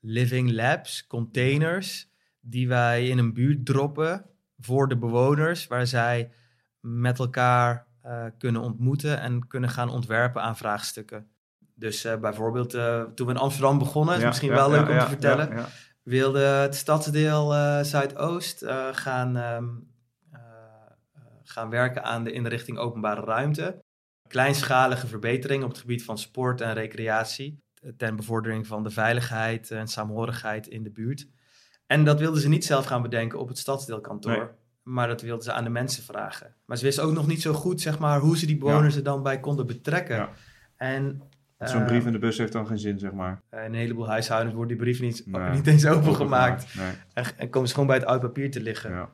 [0.00, 2.10] living labs, containers,
[2.40, 4.24] die wij in een buurt droppen
[4.58, 6.32] voor de bewoners, waar zij
[6.80, 11.30] met elkaar eh, kunnen ontmoeten en kunnen gaan ontwerpen aan vraagstukken.
[11.74, 14.92] Dus eh, bijvoorbeeld eh, toen we in Amsterdam begonnen, is misschien ja, wel leuk ja,
[14.92, 15.66] om te vertellen,
[16.02, 17.52] wilde het stadsdeel
[17.84, 19.64] Zuidoost gaan, ehm,
[20.32, 20.40] eh,
[21.14, 23.84] eh, gaan werken aan de inrichting openbare ruimte.
[24.28, 27.62] Kleinschalige verbeteringen op het gebied van sport en recreatie.
[27.96, 31.28] Ten bevordering van de veiligheid en saamhorigheid in de buurt.
[31.86, 34.32] En dat wilden ze niet zelf gaan bedenken op het stadsdeelkantoor.
[34.32, 34.48] Nee.
[34.88, 36.54] Maar dat wilden ze aan de mensen vragen.
[36.64, 39.02] Maar ze wisten ook nog niet zo goed zeg maar, hoe ze die bewoners er
[39.02, 40.16] dan bij konden betrekken.
[40.16, 40.30] Ja.
[40.76, 41.22] En
[41.58, 43.42] Zo'n brief in de bus heeft dan geen zin, zeg maar.
[43.50, 45.50] een heleboel huishoudens worden die brieven niet, Nee.
[45.50, 46.74] niet eens opengemaakt.
[46.74, 46.92] Nee.
[47.14, 48.90] En, en komen ze gewoon bij het oud papier te liggen.
[48.90, 49.10] Ja.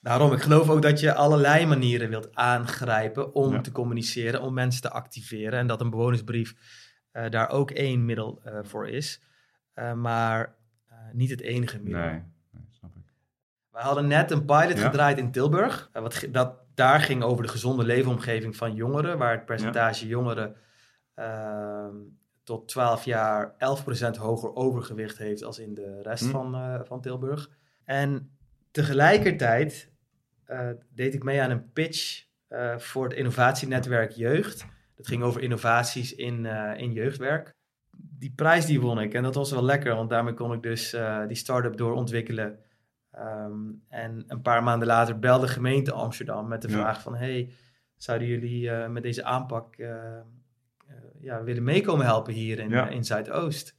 [0.00, 3.60] Daarom, ik geloof ook dat je allerlei manieren wilt aangrijpen om Ja.
[3.60, 5.58] te communiceren, om mensen te activeren.
[5.58, 6.54] En dat een bewonersbrief
[7.10, 9.22] eh, daar ook één middel eh, voor is.
[9.72, 10.54] Eh, maar
[11.12, 12.00] niet het enige middel.
[12.02, 12.22] Nee.
[13.72, 14.84] We hadden net een pilot Ja.
[14.84, 15.90] gedraaid in Tilburg.
[15.92, 20.56] eh, wat, dat, daar ging over de gezonde leefomgeving van jongeren, waar het percentage jongeren
[21.14, 21.94] ehm,
[22.44, 26.30] tot 12 jaar 11% hoger overgewicht heeft als in de rest Hm.
[26.30, 27.50] van, eh, van Tilburg.
[27.84, 28.30] En
[28.70, 29.88] tegelijkertijd
[30.44, 32.28] eh, deed ik mee aan een pitch
[32.76, 34.66] voor het innovatienetwerk Jeugd.
[34.96, 37.54] Dat ging over innovaties in, in jeugdwerk.
[37.96, 40.96] Die prijs die won ik en dat was wel lekker, want daarmee kon ik dus
[41.26, 42.58] die start-up doorontwikkelen.
[43.12, 43.52] Ehm,
[43.88, 46.74] en een paar maanden later belde de gemeente Amsterdam met de Ja.
[46.74, 47.14] vraag van...
[47.16, 47.52] hey,
[47.96, 50.22] zouden jullie eh, met deze aanpak eh, eh,
[51.20, 52.88] ja, willen meekomen helpen hier in, Ja.
[52.88, 53.76] in Zuidoost?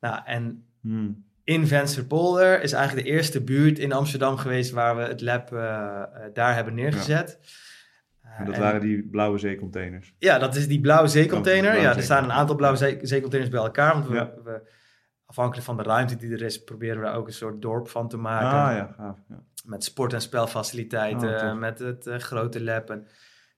[0.00, 1.24] Nou, en Hmm.
[1.44, 5.48] in Vensterpolder is eigenlijk de eerste buurt in Amsterdam geweest waar we het lab
[6.32, 7.38] daar hebben neergezet.
[8.22, 10.14] En dat en- waren die blauwe zeecontainers.
[10.18, 11.64] ja, dat is die blauwe zeecontainer.
[11.64, 13.92] Oh, blauwe ja, er staan een aantal blauwe zee- zeecontainers bij elkaar.
[13.92, 14.68] Want we, we,
[15.26, 18.08] afhankelijk van de ruimte die er is, proberen we daar ook een soort dorp van
[18.08, 18.46] te maken.
[18.58, 19.16] Ah ja, gaaf.
[19.28, 19.42] Ja.
[19.64, 21.58] Met sport- en spelfaciliteiten, tof.
[21.58, 22.90] met het eh, grote lab.
[22.90, 22.98] En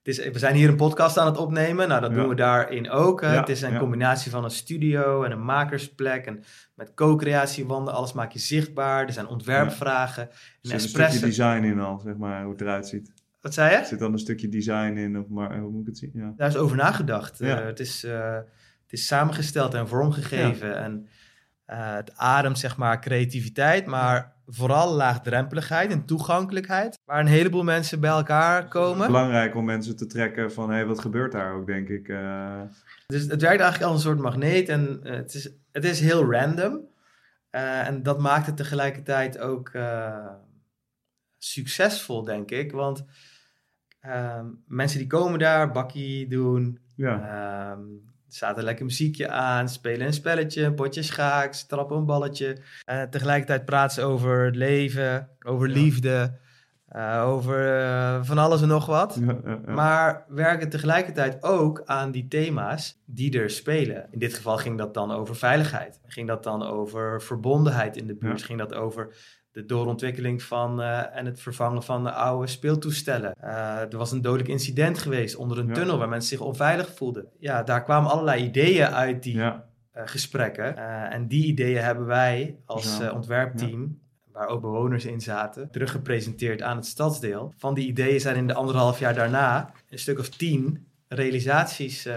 [0.03, 1.89] het is, we zijn hier een podcast aan het opnemen.
[1.89, 2.17] Nou, dat Ja.
[2.17, 3.21] doen we daarin ook.
[3.21, 3.79] Ja, het is een ja.
[3.79, 6.27] combinatie van een studio en een makersplek.
[6.27, 6.43] En
[6.75, 9.07] met co-creatiewanden, alles maak je zichtbaar.
[9.07, 10.23] Er zijn ontwerpvragen.
[10.23, 13.13] Er zit een stukje design in al, zeg maar, hoe het eruit ziet.
[13.41, 13.87] Wat zei Er je?
[13.87, 16.11] zit dan een stukje design in, of maar hoe moet ik het zien?
[16.15, 16.33] Ja.
[16.37, 17.41] Daar is over nagedacht.
[17.41, 20.77] Eh, het, is, eh, het is samengesteld en vormgegeven.
[20.77, 21.09] En
[21.69, 26.99] eh, het ademt zeg maar creativiteit, maar vooral laagdrempeligheid en toegankelijkheid.
[27.05, 29.07] Waar een heleboel mensen bij elkaar komen.
[29.07, 32.09] Belangrijk om mensen te trekken van, hé, hey, wat gebeurt daar ook, denk ik.
[32.09, 32.61] eh.
[33.07, 36.33] Dus het werkt eigenlijk als een soort magneet en eh, het, is, het is heel
[36.33, 36.81] random.
[37.51, 39.71] En dat maakt het tegelijkertijd ook
[41.39, 42.73] succesvol, denk ik.
[42.73, 43.05] Want
[44.01, 47.21] ehm, mensen die komen daar, bakkie doen, ja.
[47.21, 47.81] Ehm,
[48.29, 52.57] staat een lekker muziekje aan, spelen een spelletje, een potje schaaks, trappen een balletje.
[52.91, 56.39] Uh, tegelijkertijd praten ze over het leven, over liefde,
[56.97, 59.19] uh, over uh, van alles en nog wat.
[59.21, 59.73] Ja, ja, ja.
[59.73, 64.09] Maar werken tegelijkertijd ook aan die thema's die er spelen.
[64.11, 66.01] In dit geval ging dat dan over veiligheid.
[66.07, 68.43] Ging dat dan over verbondenheid in de buurt.
[68.43, 69.17] Ging dat over
[69.59, 73.35] de doorontwikkeling van uh, en het vervangen van de oude speeltoestellen.
[73.45, 75.73] Uh, er was een dodelijk incident geweest onder een Ja.
[75.75, 77.27] tunnel waar mensen zich onveilig voelden.
[77.39, 79.65] Ja, daar kwamen allerlei ideeën uit die ja.
[79.97, 80.77] uh, gesprekken.
[81.11, 83.11] En die ideeën hebben wij als Ja.
[83.13, 83.99] ontwerpteam,
[84.33, 87.53] waar ook bewoners in zaten, teruggepresenteerd aan het stadsdeel.
[87.57, 92.15] Van die ideeën zijn in de anderhalf jaar daarna een stuk of tien realisaties uh,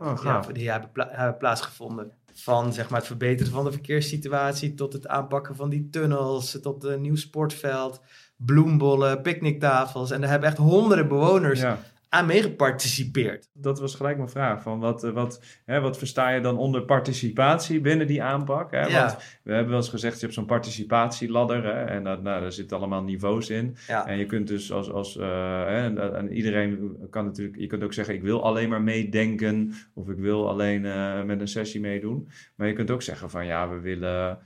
[0.00, 2.12] Oh, ja, die hebben, pla- hebben plaatsgevonden.
[2.34, 6.84] Van zeg maar, het verbeteren van de verkeerssituatie tot het aanpakken van die tunnels, tot
[6.84, 8.00] een nieuw sportveld,
[8.36, 10.10] bloembollen, picknicktafels.
[10.10, 11.64] En daar hebben echt honderden bewoners.
[12.12, 13.48] Aan meegeparticipeerd.
[13.52, 14.62] Dat was gelijk mijn vraag.
[14.62, 18.70] Van wat, eh, wat, hè, wat versta je dan onder participatie binnen die aanpak?
[18.70, 18.86] Hè?
[18.86, 18.98] Ja.
[18.98, 21.64] Want we hebben wel eens gezegd, je hebt zo'n participatieladder.
[21.64, 21.84] Hè?
[21.84, 23.76] En dat, nou, daar zitten allemaal niveaus in.
[23.86, 24.06] Ja.
[24.06, 25.26] En je kunt dus als, als eh,
[25.64, 29.72] hè, en, en iedereen kan natuurlijk, je kunt ook zeggen, ik wil alleen maar meedenken.
[29.94, 32.28] Of ik wil alleen eh, met een sessie meedoen.
[32.54, 34.38] Maar je kunt ook zeggen van, ja, we willen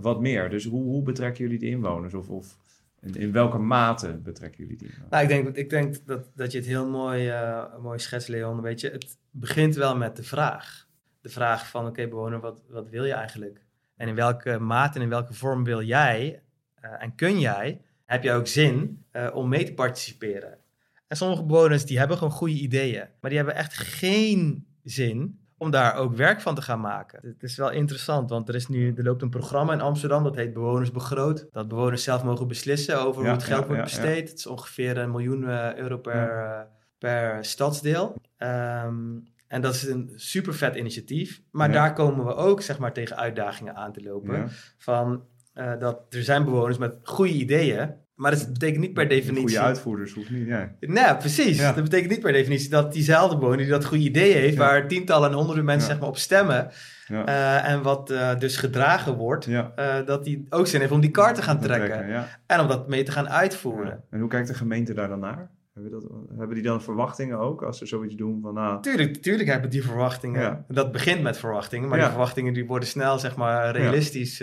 [0.00, 0.50] wat meer.
[0.50, 2.14] Dus hoe, hoe betrekken jullie de inwoners?
[2.14, 2.56] Of, of
[3.00, 4.90] in, in welke mate betrekken jullie die?
[5.10, 8.60] Nou, ik denk, ik denk dat, dat je het heel mooi, uh, mooi schetst, Leon.
[8.60, 10.88] Weet het begint wel met de vraag.
[11.20, 13.64] De vraag van, oké bewoner, wat, wat wil je eigenlijk?
[13.96, 16.42] En in welke mate en in welke vorm wil jij
[16.84, 20.58] uh, en kun jij, heb je ook zin uh, om mee te participeren?
[21.06, 25.70] En sommige bewoners die hebben gewoon goede ideeën, maar die hebben echt geen zin om
[25.70, 27.20] daar ook werk van te gaan maken.
[27.22, 30.36] Het is wel interessant, want er, is nu, er loopt een programma in Amsterdam, dat
[30.36, 31.46] heet Bewoners Begroot.
[31.50, 34.28] Dat bewoners zelf mogen beslissen over Ja, hoe het geld ja, wordt besteed.
[34.28, 36.60] Het is ongeveer een miljoen uh, euro per, uh,
[36.98, 38.16] per stadsdeel.
[38.38, 41.42] Um, en dat is een super vet initiatief.
[41.50, 44.50] Maar daar komen we ook zeg maar, tegen uitdagingen aan te lopen.
[44.78, 49.40] Van, uh, dat er zijn bewoners met goede ideeën, maar dat betekent niet per definitie...
[49.48, 50.72] Goede uitvoerders hoeft niet, ja.
[50.80, 51.58] Nee, precies.
[51.58, 51.72] Ja.
[51.72, 54.58] Dat betekent niet per definitie dat diezelfde bewoner die dat goede idee heeft, Ja.
[54.60, 55.92] waar tientallen en honderden mensen Ja.
[55.92, 56.70] zeg maar, op stemmen,
[57.08, 61.10] eh, en wat eh, dus gedragen wordt, eh, dat die ook zin heeft om die
[61.10, 62.26] kar te gaan trekken.
[62.46, 64.02] En om dat mee te gaan uitvoeren.
[64.10, 65.50] En hoe kijkt de gemeente daar dan naar?
[65.74, 69.48] Hebben, dat, hebben die dan verwachtingen ook als ze zoiets doen van nou, Tuurlijk, tuurlijk
[69.48, 70.40] hebben die verwachtingen.
[70.40, 70.64] Ja.
[70.68, 72.04] Dat begint met verwachtingen, maar Ja.
[72.04, 74.42] die verwachtingen die worden snel zeg maar realistisch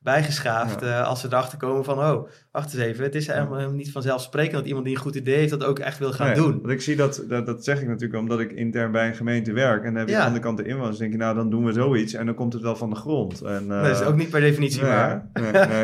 [0.00, 0.86] bijgeschaafd Ja.
[1.00, 4.54] eh, als ze erachter komen van oh, wacht eens even, het is helemaal niet vanzelfsprekend
[4.54, 6.52] dat iemand die een goed idee heeft dat ook echt wil gaan Nee, doen.
[6.60, 9.52] Want ik zie dat, dat, dat zeg ik natuurlijk omdat ik intern bij een gemeente
[9.52, 9.78] werk.
[9.84, 10.18] En dan heb je Ja.
[10.18, 10.98] aan de andere kant de inwoners.
[10.98, 13.40] denk je, nou dan doen we zoiets en dan komt het wel van de grond.
[13.42, 15.28] En, uh, dat is ook niet per definitie nee, waar.
[15.32, 15.82] Nee, nee.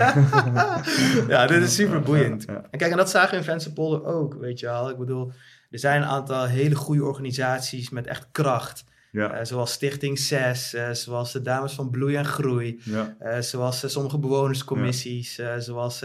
[1.28, 2.44] ja, dit is super boeiend.
[2.44, 4.90] En kijk, en dat zagen we in Vensterpolder ook, weet je wel.
[4.90, 5.32] Ik bedoel,
[5.70, 8.84] er zijn een aantal hele goede organisaties met echt kracht.
[9.14, 9.38] Ja.
[9.38, 13.16] Uh, zoals Stichting 6, uh, zoals de Dames van Bloei en Groei, ja.
[13.22, 16.04] uh, zoals sommige bewonerscommissies, zoals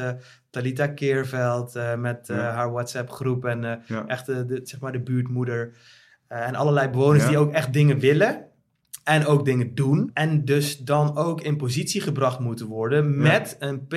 [0.50, 5.72] Talita Keerveld met haar WhatsApp-groep en echt de, zeg maar de buurtmoeder.
[6.28, 8.46] en allerlei bewoners die ook echt dingen willen
[9.04, 10.12] en ook dingen doen.
[10.14, 13.94] En dus dan ook in positie gebracht moeten worden met een P,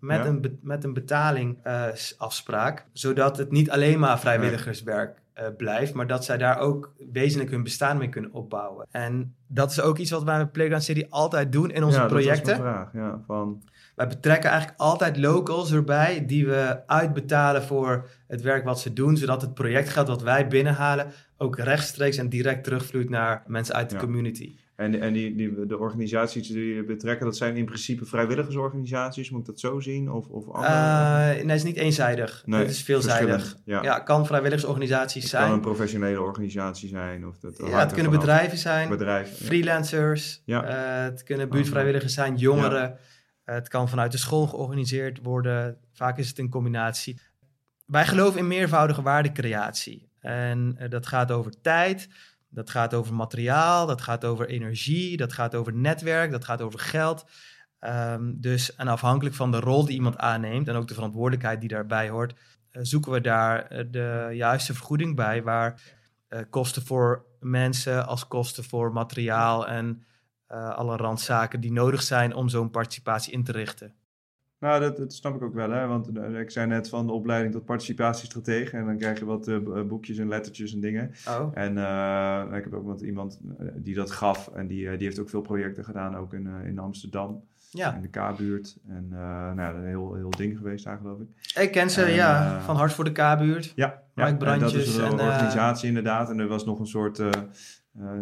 [0.00, 0.26] met, Ja.
[0.26, 6.38] een, met een betalingsafspraak, zodat het niet alleen maar vrijwilligerswerk uh, blijft, maar dat zij
[6.38, 8.86] daar ook wezenlijk hun bestaan mee kunnen opbouwen.
[8.90, 12.06] En dat is ook iets wat wij met Playground City altijd doen in onze ja,
[12.06, 12.56] projecten.
[12.56, 12.92] Vraag.
[12.92, 13.62] Ja, van...
[13.94, 19.16] Wij betrekken eigenlijk altijd locals erbij die we uitbetalen voor het werk wat ze doen,
[19.16, 23.94] zodat het projectgeld wat wij binnenhalen ook rechtstreeks en direct terugvloeit naar mensen uit de
[23.94, 24.00] Ja.
[24.00, 24.56] community.
[24.76, 29.40] En, en die, die, de organisaties die je betrekken, dat zijn in principe vrijwilligersorganisaties, moet
[29.40, 30.10] ik dat zo zien?
[30.10, 30.72] Of, of andere?
[30.72, 32.42] Uh, nee, het is niet eenzijdig.
[32.46, 33.56] Nee, het is veelzijdig.
[33.64, 33.82] ja.
[33.82, 35.44] Ja, kan vrijwilligersorganisaties Het zijn.
[35.44, 37.26] kan een professionele organisatie zijn.
[37.26, 40.64] Of dat, ja, het kunnen bedrijven zijn, Bedrijven, freelancers, Ja.
[40.64, 42.98] eh, het kunnen buurtvrijwilligers zijn, jongeren.
[43.44, 45.76] Eh, het kan vanuit de school georganiseerd worden.
[45.92, 47.20] Vaak is het een combinatie.
[47.86, 50.08] Wij geloven in meervoudige waardecreatie.
[50.20, 52.08] En eh, dat gaat over tijd,
[52.56, 56.78] dat gaat over materiaal, dat gaat over energie, dat gaat over netwerk, dat gaat over
[56.78, 57.24] geld.
[57.78, 61.68] Ehm, dus en afhankelijk van de rol die iemand aanneemt en ook de verantwoordelijkheid die
[61.68, 62.34] daarbij hoort,
[62.70, 65.80] eh, zoeken we daar eh, de juiste vergoeding bij, waar
[66.28, 70.04] eh, kosten voor mensen als kosten voor materiaal en
[70.48, 73.94] alle randzaken die nodig zijn om zo'n participatie in te richten.
[74.58, 75.86] Nou, dat, dat snap ik ook wel, hè?
[75.86, 79.48] want uh, ik zei net van de opleiding tot participatiestratege en dan krijg je wat
[79.48, 81.12] uh, boekjes en lettertjes en dingen.
[81.28, 81.50] Oh.
[81.54, 83.40] En uh, ik heb ook met iemand
[83.74, 87.44] die dat gaf en die, die heeft ook veel projecten gedaan, ook in, in Amsterdam.
[87.76, 87.94] Ja.
[87.94, 88.76] In de K-buurt.
[88.88, 89.18] En uh,
[89.52, 91.26] nou, een heel, heel ding geweest daar, geloof ik.
[91.62, 92.56] Ik ken ze, En, ja.
[92.56, 93.72] eh, van Hart voor de K-buurt.
[93.74, 96.30] Ja, ja en dat is een en, eh, organisatie inderdaad.
[96.30, 97.20] En er was nog een soort...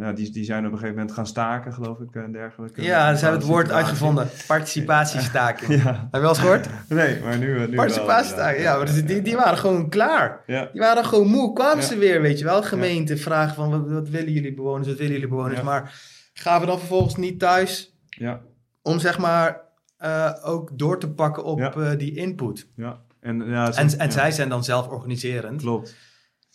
[0.00, 2.82] ja, die, die zijn op een gegeven moment gaan staken, geloof ik, en dergelijke.
[2.82, 4.28] Ja, ze hebben het woord uitgevonden.
[4.46, 5.72] Participatiestaking.
[5.82, 6.68] Ja, Heb je wel eens gehoord?
[6.88, 7.74] nee, maar nu, nu.
[7.76, 8.76] Participatiestaking, ja.
[8.76, 10.42] Maar die, die, die waren gewoon klaar.
[10.46, 11.52] Ja, Die waren gewoon moe.
[11.52, 11.82] Kwamen Ja.
[11.88, 12.62] ze weer, weet je wel.
[12.62, 15.62] Gemeente vragen van, wat, wat willen jullie bewoners, wat willen jullie bewoners.
[15.62, 15.94] Maar
[16.34, 18.40] gaan we dan vervolgens niet thuis ja,
[18.84, 19.60] om zeg maar
[19.96, 21.72] eh, ook door te pakken op Ja.
[21.74, 22.68] eh, die input.
[22.76, 23.02] ja.
[23.20, 25.60] En, ja, En, en ja, zij zijn dan zelf organiserend.
[25.60, 25.96] Klopt.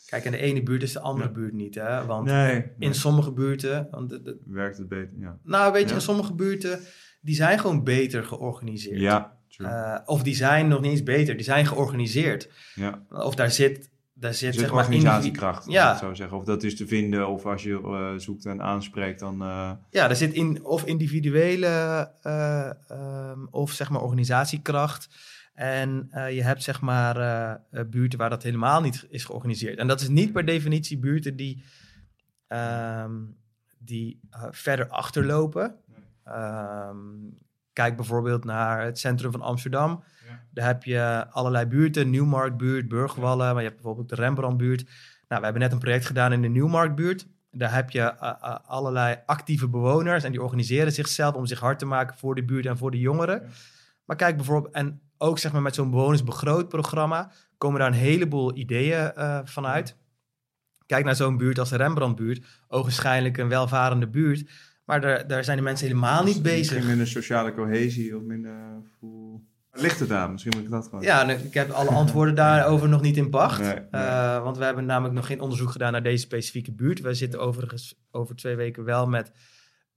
[0.06, 1.34] Kijk, en de ene buurt is de andere Ja.
[1.34, 2.06] buurt niet, hè.
[2.06, 3.88] Want Nee, in nee, sommige buurten...
[3.92, 5.38] Want de- de- werkt het beter, ja.
[5.44, 6.80] nou, weet je, in sommige buurten...
[7.22, 9.00] die zijn gewoon beter georganiseerd.
[9.00, 9.38] Ja.
[9.58, 12.50] Eh, of die zijn nog niet eens beter, die zijn georganiseerd.
[12.76, 13.02] ja.
[13.10, 13.90] Of daar zit,
[14.20, 15.92] daar zit, zit zeg maar organisatiekracht, individu- Ja.
[15.92, 15.98] ja.
[15.98, 16.38] zo zeggen.
[16.38, 19.42] Of dat is te vinden, of als je eh, zoekt en aanspreekt, dan...
[19.42, 21.68] eh, Ja, er zit in of individuele
[22.22, 25.10] eh, ehm, of zeg maar organisatiekracht.
[25.54, 27.16] En je hebt zeg maar
[27.90, 29.78] buurten waar dat helemaal niet is georganiseerd.
[29.78, 31.64] En dat is niet per definitie buurten die,
[32.48, 33.12] ehm,
[33.78, 34.20] die
[34.52, 35.76] verder achterlopen.
[36.24, 36.98] Ehm,
[37.74, 40.04] kijk bijvoorbeeld naar het centrum van Amsterdam.
[40.52, 44.84] Daar heb je allerlei buurten, Nieuwmarktbuurt, Burgwallen, maar je hebt bijvoorbeeld de Rembrandtbuurt.
[45.28, 47.28] Nou, we hebben net een project gedaan in de Nieuwmarktbuurt.
[47.52, 51.80] Daar heb je eh, eh, allerlei actieve bewoners en die organiseren zichzelf om zich hard
[51.80, 53.42] te maken voor de buurt en voor de jongeren.
[53.42, 53.48] Ja.
[54.06, 58.58] Maar kijk bijvoorbeeld, en ook zeg maar met zo'n bewonersbegroot programma komen daar een heleboel
[58.58, 59.98] ideeën eh vanuit.
[60.86, 64.50] Kijk naar zo'n buurt als de Rembrandtbuurt, ogenschijnlijk een welvarende buurt,
[64.86, 66.58] maar daar, daar zijn de mensen helemaal niet bezig.
[66.58, 69.48] Misschien minder sociale cohesie of minder voel...
[69.72, 70.32] Ligt het aan?
[70.32, 71.02] Misschien moet ik dat gewoon...
[71.04, 73.60] Ja, ik heb alle antwoorden daarover nog niet in pacht.
[73.60, 74.02] Nee, nee.
[74.02, 77.00] Eh, want we hebben namelijk nog geen onderzoek gedaan naar deze specifieke buurt.
[77.02, 79.32] We zitten overigens over twee weken wel met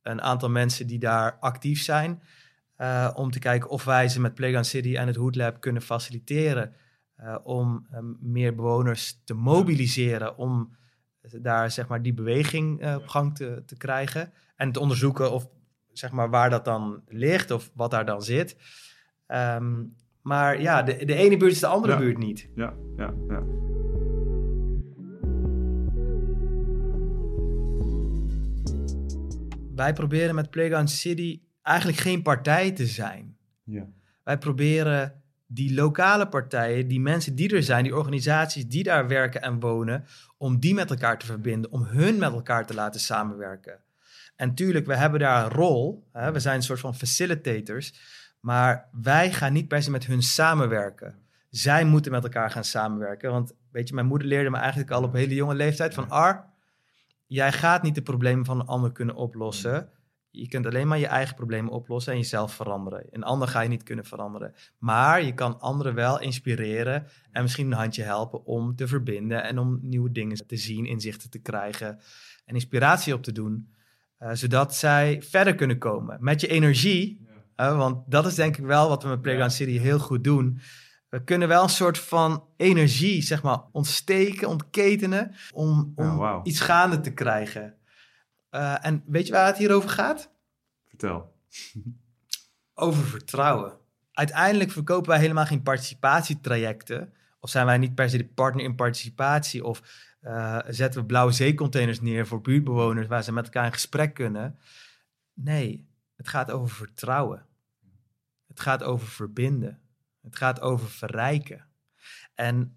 [0.02, 2.22] een aantal mensen die daar actief zijn.
[2.76, 5.82] eh, om te kijken of wij ze met Playground City en het Hood Lab kunnen
[5.82, 6.74] faciliteren.
[7.16, 7.86] eh, om
[8.20, 10.36] meer bewoners te mobiliseren.
[10.36, 10.76] Om
[11.40, 14.32] daar zeg maar die beweging op gang te, te krijgen.
[14.56, 15.46] En te onderzoeken of
[15.92, 18.56] zeg maar waar dat dan ligt of wat daar dan zit.
[19.26, 19.84] Ehm,
[20.22, 21.98] maar ja, de, de ene buurt is de andere Ja.
[21.98, 22.48] buurt niet.
[22.54, 23.42] Ja, ja, ja.
[29.74, 33.36] Wij proberen met Playground City eigenlijk geen partij te zijn.
[33.64, 33.86] ja.
[34.24, 39.42] Wij proberen die lokale partijen, die mensen die er zijn, die organisaties die daar werken
[39.42, 40.04] en wonen,
[40.36, 43.78] om die met elkaar te verbinden, om hun met elkaar te laten samenwerken.
[44.36, 46.08] En tuurlijk, we hebben daar een rol.
[46.12, 46.32] Hè?
[46.32, 47.94] We zijn een soort van facilitators.
[48.42, 51.18] Maar wij gaan niet per se met hun samenwerken.
[51.50, 53.30] Zij moeten met elkaar gaan samenwerken.
[53.30, 56.50] Want weet je, mijn moeder leerde me eigenlijk al op hele jonge leeftijd van Ar,
[57.26, 59.88] jij gaat niet de problemen van een ander kunnen oplossen.
[60.30, 63.06] Je kunt alleen maar je eigen problemen oplossen en jezelf veranderen.
[63.10, 64.54] Een ander ga je niet kunnen veranderen.
[64.78, 69.58] Maar je kan anderen wel inspireren en misschien een handje helpen om te verbinden en
[69.58, 71.98] om nieuwe dingen te zien, inzichten te krijgen
[72.44, 73.70] en inspiratie op te doen.
[74.18, 77.30] eh, zodat zij verder kunnen komen met je energie.
[77.56, 80.60] Want dat is denk ik wel wat we met Playground City heel goed doen.
[81.08, 86.40] We kunnen wel een soort van energie, zeg maar, ontsteken, ontketenen om, om wauw.
[86.42, 87.74] iets gaande te krijgen.
[88.48, 90.32] Eh, en weet je waar het hier over gaat?
[90.88, 91.32] Vertel.
[92.74, 93.78] Over vertrouwen.
[94.12, 97.12] Uiteindelijk verkopen wij helemaal geen participatietrajecten.
[97.40, 99.64] Of zijn wij niet per se de partner in participatie.
[99.64, 99.82] Of
[100.20, 104.58] eh, zetten we blauwe zeecontainers neer voor buurtbewoners waar ze met elkaar in gesprek kunnen.
[105.34, 105.91] Nee,
[106.22, 107.46] het gaat over vertrouwen.
[108.46, 109.80] Het gaat over verbinden.
[110.20, 111.66] Het gaat over verrijken.
[112.34, 112.76] En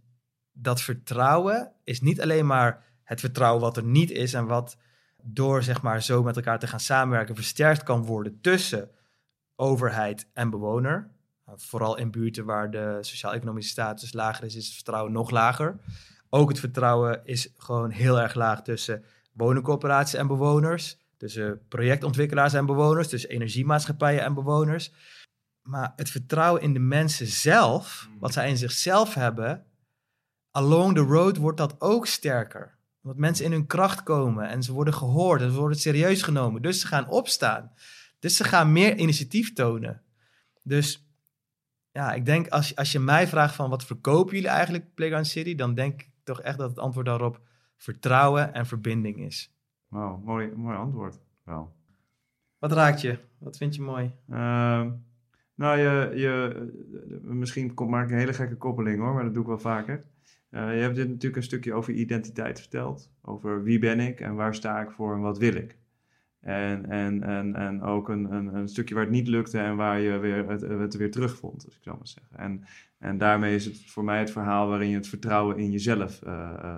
[0.51, 4.77] dat vertrouwen is niet alleen maar het vertrouwen wat er niet is en wat
[5.23, 8.89] door zeg maar zo met elkaar te gaan samenwerken versterkt kan worden tussen
[9.55, 11.09] overheid en bewoner.
[11.55, 15.79] Vooral in buurten waar de sociaal-economische status lager is, is het vertrouwen nog lager.
[16.29, 22.65] Ook het vertrouwen is gewoon heel erg laag tussen woningcorporaties en bewoners, tussen projectontwikkelaars en
[22.65, 24.91] bewoners, tussen energiemaatschappijen en bewoners.
[25.61, 29.65] Maar het vertrouwen in de mensen zelf, wat zij in zichzelf hebben,
[30.51, 32.77] along the road wordt dat ook sterker.
[33.03, 36.61] Omdat mensen in hun kracht komen en ze worden gehoord en ze worden serieus genomen.
[36.61, 37.71] Dus ze gaan opstaan.
[38.19, 40.01] Dus ze gaan meer initiatief tonen.
[40.63, 41.09] Dus
[41.91, 45.55] ja, ik denk als, als je mij vraagt van wat verkopen jullie eigenlijk Playground City,
[45.55, 47.41] dan denk ik toch echt dat het antwoord daarop
[47.77, 49.54] vertrouwen en verbinding is.
[49.95, 51.19] Wauw, mooi, mooi antwoord.
[51.43, 51.75] Wel.
[52.59, 53.17] Wat raakt je?
[53.37, 54.11] Wat vind je mooi?
[54.29, 54.91] Ehm,
[55.55, 56.55] nou, je, je,
[57.23, 59.59] eh, misschien kom- maak ik een hele gekke koppeling hoor, maar dat doe ik wel
[59.59, 60.05] vaker.
[60.49, 63.11] Eh, je hebt dit natuurlijk een stukje over identiteit verteld.
[63.21, 65.77] Over wie ben ik en waar sta ik voor en wat wil ik.
[66.39, 69.99] En, en, en, en ook een, een, een stukje waar het niet lukte en waar
[69.99, 72.37] je weer, het, het weer terugvond, dus ik zou maar zeggen.
[72.37, 72.63] En,
[72.97, 76.77] en daarmee is het voor mij het verhaal waarin je het vertrouwen in jezelf uh,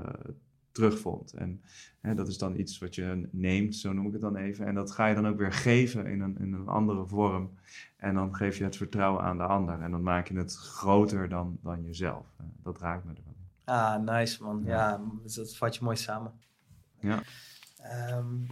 [0.78, 1.34] terugvond.
[1.34, 1.62] En
[2.02, 4.66] hè, dat is dan iets wat je neemt, zo noem ik het dan even.
[4.66, 7.50] En dat ga je dan ook weer geven in een, in een andere vorm.
[7.98, 9.82] En dan geef je het vertrouwen aan de ander.
[9.82, 12.26] En dan maak je het groter dan, dan jezelf.
[12.64, 13.36] Dat raakt me ervan.
[13.64, 14.62] Ah, nice man.
[14.66, 15.02] Ja, ja
[15.36, 16.32] dat vat je mooi samen.
[17.00, 17.22] Ja.
[18.18, 18.48] Um,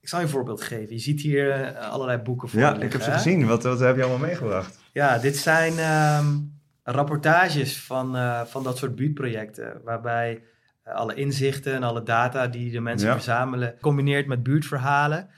[0.00, 0.94] ik zal je een voorbeeld geven.
[0.94, 3.16] Je ziet hier uh, allerlei boeken voor Ja, liggen, ik heb ze hè?
[3.16, 3.46] gezien.
[3.46, 4.78] Wat, wat heb je allemaal meegebracht?
[4.92, 5.72] Ja, dit zijn
[6.18, 9.80] um, rapportages van, uh, van dat soort buurtprojecten.
[9.84, 10.42] Waarbij
[10.84, 13.14] alle inzichten en alle data die de mensen Ja.
[13.14, 15.28] verzamelen, combineert met buurtverhalen.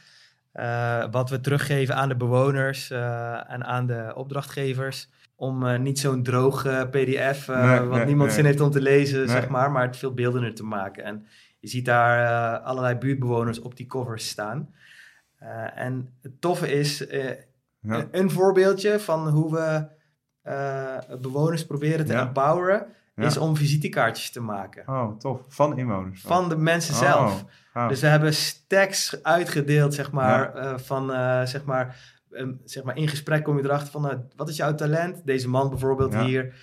[0.55, 5.09] Uh, wat we teruggeven aan de bewoners uh, en aan de opdrachtgevers.
[5.37, 8.37] Om uh, niet zo'n droog PDF, Nee, wat nee, niemand nee.
[8.37, 11.05] zin heeft om te lezen, zeg maar, maar het veel beeldender te maken.
[11.05, 11.27] En
[11.61, 14.75] je ziet daar allerlei buurtbewoners op die covers staan.
[15.75, 16.99] En het toffe is,
[17.81, 18.07] Ja.
[18.11, 19.87] een voorbeeldje van hoe we
[21.21, 22.21] bewoners proberen te Ja.
[22.27, 23.25] empoweren, Ja.
[23.25, 24.83] is om visitekaartjes te maken.
[24.89, 25.41] Oh, tof.
[25.49, 26.21] Van inwoners.
[26.21, 27.45] Van de mensen Oh, zelf.
[27.89, 31.97] Dus we hebben stacks uitgedeeld, zeg maar, uh, van, uh, zeg maar,
[32.31, 35.21] um, zeg maar, in gesprek kom je erachter van, uh, wat is jouw talent?
[35.27, 36.55] Deze man bijvoorbeeld hier,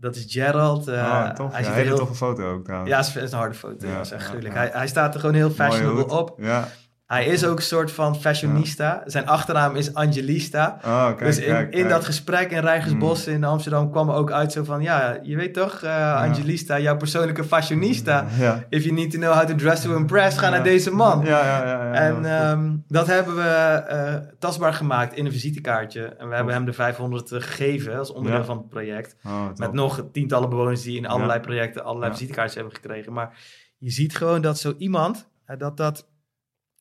[0.00, 0.88] dat is Gerald.
[0.88, 1.52] Uh, oh, tof.
[1.52, 1.96] Hij Ja, ziet er hele heel...
[1.98, 2.90] toffe foto ook trouwens.
[2.90, 3.86] Ja, het is een harde foto.
[3.86, 4.54] Ja, Ja, is echt ja, gruwelijk.
[4.54, 4.60] ja.
[4.60, 6.34] Hij, hij staat er gewoon heel fashionable op.
[6.40, 6.68] Ja.
[7.08, 9.02] Hij is ook een soort van fashionista.
[9.06, 10.78] Zijn achternaam is Angelista.
[10.84, 11.88] Oh, kijk, dus in, kijk, in kijk.
[11.88, 14.82] dat gesprek in Rijgersbos in Amsterdam kwam er ook uit zo van...
[14.82, 18.26] Ja, je weet toch, uh, Angelista, jouw persoonlijke fashionista.
[18.38, 18.64] Ja.
[18.68, 21.24] If you need to know how to dress to impress, ga naar deze man.
[21.24, 21.84] Ja, ja, ja.
[21.84, 26.04] ja, En ja, ehm, dat hebben we uh, tastbaar gemaakt in een visitekaartje.
[26.04, 29.16] En we hebben hem de 500 gegeven als onderdeel van het project.
[29.26, 29.44] Oh.
[29.56, 33.12] Met nog tientallen bewoners die in allerlei projecten allerlei visitekaartjes hebben gekregen.
[33.12, 33.38] Maar
[33.78, 36.06] je ziet gewoon dat zo iemand, dat dat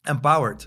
[0.07, 0.65] empowered.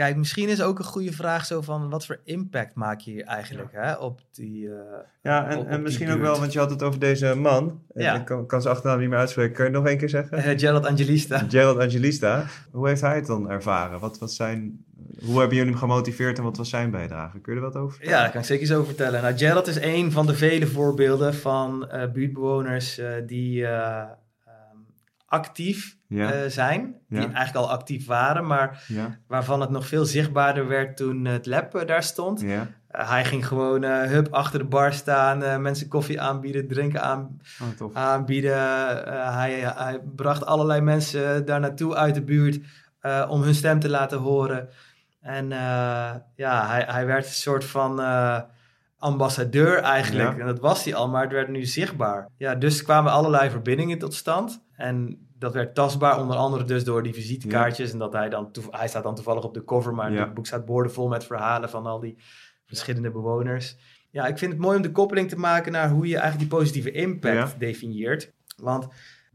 [0.00, 3.24] Kijk, misschien is ook een goede vraag zo van wat voor impact maak je hier
[3.24, 4.62] eigenlijk hè, op die.
[4.64, 4.72] Uh,
[5.22, 7.82] Ja, en, op- en misschien ook wel, want je had het over deze man.
[7.94, 8.14] Ja.
[8.14, 9.54] Ik kan, kan zijn achternaam niet meer uitspreken.
[9.54, 10.38] Kun je het nog één keer zeggen?
[10.38, 11.38] Uh, Gerald Angelista.
[11.48, 12.44] Gerald Angelista.
[12.70, 14.00] Hoe heeft hij het dan ervaren?
[14.00, 14.84] Wat was zijn,
[15.24, 17.38] hoe hebben jullie hem gemotiveerd en wat was zijn bijdrage?
[17.40, 18.16] Kun je er wat over vertellen?
[18.16, 19.22] Ja, daar kan ik zeker zo vertellen.
[19.22, 24.06] Nou, Gerald is een van de vele voorbeelden van uh, buurtbewoners die um,
[25.26, 26.34] actief Ja.
[26.34, 26.94] uh, zijn.
[27.08, 28.82] Die eigenlijk al actief waren, maar
[29.26, 32.42] waarvan het nog veel zichtbaarder werd toen het lab uh, daar stond.
[32.42, 37.02] Uh, hij ging gewoon uh, hup achter de bar staan, uh, mensen koffie aanbieden, drinken
[37.02, 37.40] aan,
[37.80, 38.58] Oh, aanbieden.
[39.32, 42.60] Hij, hij bracht allerlei mensen daar naartoe uit de buurt
[43.28, 44.68] om hun stem te laten horen.
[45.20, 45.48] En
[46.34, 48.00] ja, hij, hij werd een soort van
[48.98, 50.32] ambassadeur eigenlijk.
[50.34, 50.40] Ja.
[50.40, 52.28] En dat was hij al, maar het werd nu zichtbaar.
[52.36, 54.62] Ja, dus kwamen allerlei verbindingen tot stand.
[54.76, 57.92] En dat werd tastbaar, onder andere dus door die visitekaartjes.
[57.92, 60.24] En dat hij dan, hij staat dan toevallig op de cover, maar Ja.
[60.24, 62.16] het boek staat borden met verhalen van al die
[62.66, 63.76] verschillende bewoners.
[64.10, 66.58] Ja, ik vind het mooi om de koppeling te maken naar hoe je eigenlijk die
[66.58, 67.58] positieve impact Ja.
[67.58, 68.32] definieert.
[68.56, 68.86] Want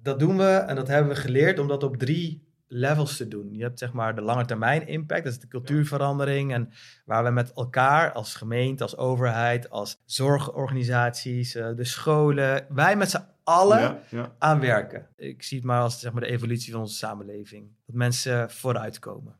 [0.01, 3.49] dat doen we en dat hebben we geleerd om dat op drie levels te doen.
[3.53, 6.69] Je hebt zeg maar de lange termijn impact, dat is de cultuurverandering en
[7.05, 13.09] waar we met elkaar als gemeente, als overheid, als zorgorganisaties, eh, de scholen, wij met
[13.09, 14.36] z'n allen Ja, ja.
[14.39, 15.08] aan werken.
[15.15, 17.69] Ik zie het maar als zeg maar, de evolutie van onze samenleving.
[17.86, 19.36] Dat mensen vooruitkomen.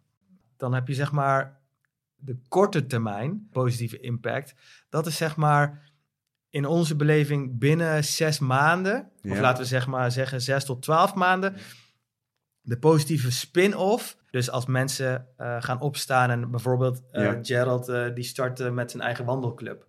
[0.58, 1.60] Dan heb je zeg maar
[2.16, 4.56] de korte termijn positieve impact.
[4.90, 5.94] Dat is zeg maar
[6.50, 11.14] in onze beleving binnen zes maanden, of laten we zeg maar zeggen zes tot twaalf
[11.14, 11.56] maanden,
[12.62, 14.18] de positieve spin-off.
[14.30, 17.34] Dus als mensen eh, gaan opstaan en bijvoorbeeld eh.
[17.42, 19.88] Gerald eh, die startte met zijn eigen wandelclub.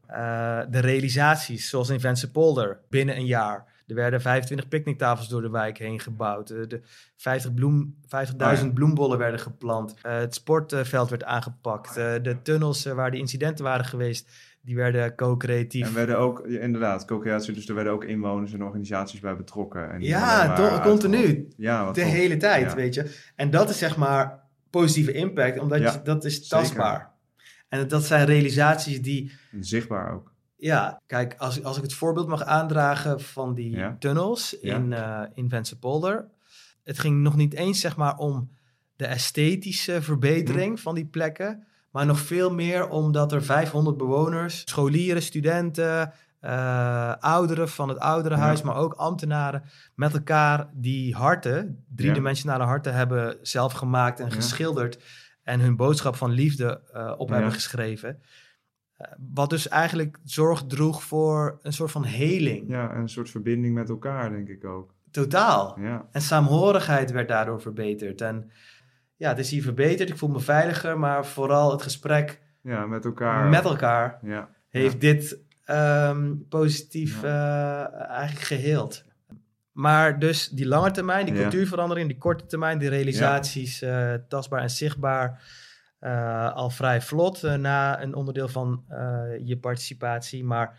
[0.71, 3.75] De realisaties, zoals in Polder, binnen een jaar.
[3.87, 6.51] Er werden 25 picknicktafels door de wijk heen gebouwd.
[6.51, 6.81] Eh, de
[7.17, 8.75] 50 bloem, 50.000 Oh ja.
[8.75, 9.95] bloembollen werden geplant.
[10.03, 11.97] Eh, het sportveld werd aangepakt.
[11.97, 15.87] Eh, de tunnels waar die incidenten waren geweest, die werden co-creatief.
[15.89, 19.91] En werden ook, inderdaad, co-creatie, dus er werden ook inwoners en organisaties bij betrokken.
[19.91, 21.49] En Ja, continu.
[21.57, 22.75] Ja, de hele tijd, Ja.
[22.77, 23.15] weet je.
[23.37, 26.49] En dat is zeg maar positieve impact, omdat Ja, je, dat is zeker.
[26.49, 27.15] tastbaar.
[27.69, 30.35] En dat zijn realisaties die, En Zichtbaar ook.
[30.57, 33.97] Ja, kijk, als, als ik het voorbeeld mag aandragen van die Ja.
[33.99, 36.29] tunnels in, eh in Ventsepolder.
[36.85, 38.51] Het ging nog niet eens zeg maar om
[38.97, 40.83] de esthetische verbetering Mhm.
[40.83, 47.69] van die plekken, maar nog veel meer omdat er 500 bewoners, scholieren, studenten, eh, ouderen
[47.69, 48.65] van het ouderenhuis, Ja.
[48.67, 49.63] maar ook ambtenaren,
[49.95, 54.35] met elkaar die harten, driedimensionale harten, hebben zelf gemaakt en Ja.
[54.35, 55.03] geschilderd
[55.43, 58.21] en hun boodschap van liefde eh, op hebben geschreven.
[59.35, 62.69] Wat dus eigenlijk zorg droeg voor een soort van heling.
[62.69, 64.95] Ja, en een soort verbinding met elkaar, denk ik ook.
[65.11, 65.79] Totaal.
[65.81, 68.21] Ja, En saamhorigheid werd daardoor verbeterd.
[68.21, 68.51] En
[69.17, 70.09] ja, het is hier verbeterd.
[70.09, 73.49] Ik voel me veiliger, maar vooral het gesprek ja met elkaar.
[73.49, 79.05] met elkaar Ja, heeft dit ehm, positief eh, eigenlijk geheeld.
[79.73, 81.41] Maar dus die lange termijn, die Ja.
[81.41, 85.43] cultuurverandering, die korte termijn, die realisaties eh, tastbaar en zichtbaar
[86.07, 90.45] eh, al vrij vlot eh, na een onderdeel van eh, je participatie.
[90.45, 90.79] Maar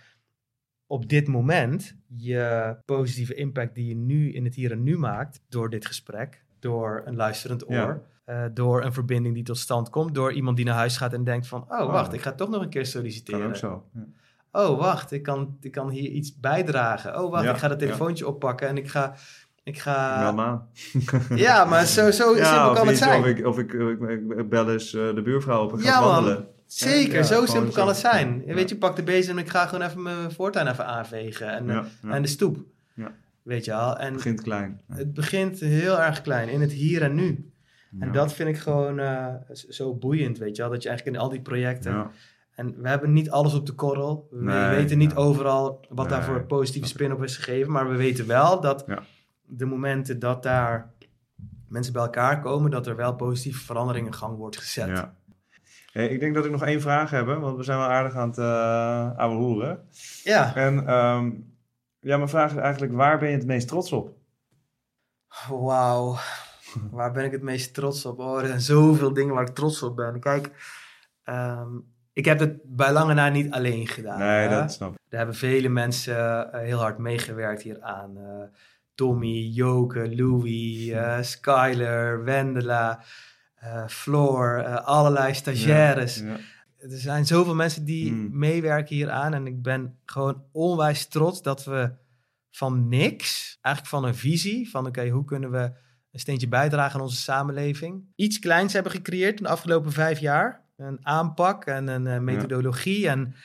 [0.85, 5.41] op dit moment, je positieve impact die je nu in het hier en nu maakt,
[5.49, 8.49] door dit gesprek, door een luisterend oor, Ja.
[8.49, 11.47] door een verbinding die tot stand komt, door iemand die naar huis gaat en denkt
[11.47, 12.13] van, oh wacht, Oh.
[12.13, 13.39] ik ga toch nog een keer solliciteren.
[13.39, 13.89] kan ook zo.
[13.93, 14.05] Ja.
[14.51, 17.23] Oh, wacht, ik kan, ik kan hier iets bijdragen.
[17.23, 19.15] Oh, wacht, Ja, ik ga dat telefoontje oppakken en ik ga...
[19.67, 20.15] Ik ga...
[20.39, 20.69] aan.
[21.35, 23.21] Ja, maar zo, zo Ja, simpel kan het zijn.
[23.21, 23.99] Of ik, of ik, ik,
[24.37, 26.09] ik bel eens eh, de buurvrouw op en ga Ja, man.
[26.09, 26.47] wandelen.
[26.65, 27.87] Zeker, Ja, zo simpel kan zo.
[27.89, 28.43] het zijn.
[28.45, 28.53] Ja.
[28.53, 31.49] Weet je, pak de bezem en ik ga gewoon even mijn voortuin even aanvegen.
[31.49, 32.09] En, Ja, ja.
[32.09, 32.57] en de stoep.
[32.93, 33.11] Ja.
[33.43, 33.97] Weet je al.
[33.97, 34.81] En Het begint klein.
[34.87, 37.51] Het begint heel erg klein, in het hier en nu.
[37.99, 40.71] En dat vind ik gewoon eh, zo boeiend, weet je wel.
[40.71, 42.07] Dat je eigenlijk in al die projecten...
[42.55, 44.27] En we hebben niet alles op de korrel.
[44.31, 47.71] We Nee, weten niet overal wat daarvoor positieve spin op is gegeven.
[47.71, 49.03] Maar we weten wel dat Ja.
[49.47, 50.93] De momenten dat daar
[51.67, 54.87] mensen bij elkaar komen, dat er wel positieve verandering in gang wordt gezet.
[54.87, 55.15] Ja.
[55.91, 58.29] Hey, ik denk dat ik nog één vraag heb, want we zijn wel aardig aan
[58.29, 59.87] het uh, ouwe hoeren.
[60.23, 60.55] Ja.
[60.55, 61.31] En ehm,
[61.99, 64.15] ja, mijn vraag is eigenlijk, waar ben je het meest trots op?
[65.49, 66.17] Wauw.
[66.91, 68.19] Waar ben ik het meest trots op?
[68.19, 70.19] Oh, er zijn zoveel dingen waar ik trots op ben.
[70.19, 70.51] Kijk,
[71.23, 71.69] ehm,
[72.13, 74.19] ik heb het bij lange na niet alleen gedaan.
[74.19, 74.49] nee, hè?
[74.49, 74.99] dat snap ik.
[75.09, 78.17] Er hebben vele mensen eh, heel hard meegewerkt hieraan.
[78.17, 78.59] Eh
[78.97, 83.03] Tommy, Joke, Louis, eh, Skyler, Wendela,
[83.55, 86.19] eh, Floor, eh, allerlei stagiaires.
[86.19, 86.37] Ja, ja.
[86.77, 88.29] Er zijn zoveel mensen die Mm.
[88.37, 89.33] meewerken hieraan.
[89.33, 91.91] En ik ben gewoon onwijs trots dat we
[92.51, 95.71] van niks, eigenlijk van een visie, van oké, hoe kunnen we
[96.11, 100.65] een steentje bijdragen aan onze samenleving, iets kleins hebben gecreëerd in de afgelopen vijf jaar.
[100.77, 103.07] Een aanpak en een methodologie.
[103.09, 103.35] En,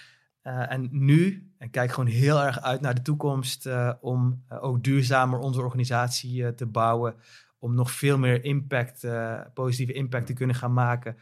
[0.43, 4.85] en nu, en kijk gewoon heel erg uit naar de toekomst eh, om eh, ook
[4.85, 7.15] duurzamer onze organisatie eh, te bouwen.
[7.59, 9.07] Om nog veel meer impact,
[9.55, 11.17] positieve impact te kunnen gaan maken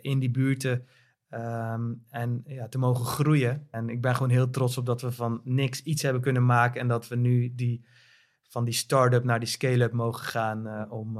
[0.00, 0.86] in die buurten.
[1.28, 3.66] Ehm, en ja, te mogen groeien.
[3.70, 6.80] En ik ben gewoon heel trots op dat we van niks iets hebben kunnen maken.
[6.80, 7.84] En dat we nu die,
[8.42, 10.90] van die start-up naar die scale-up mogen gaan.
[10.90, 11.18] om,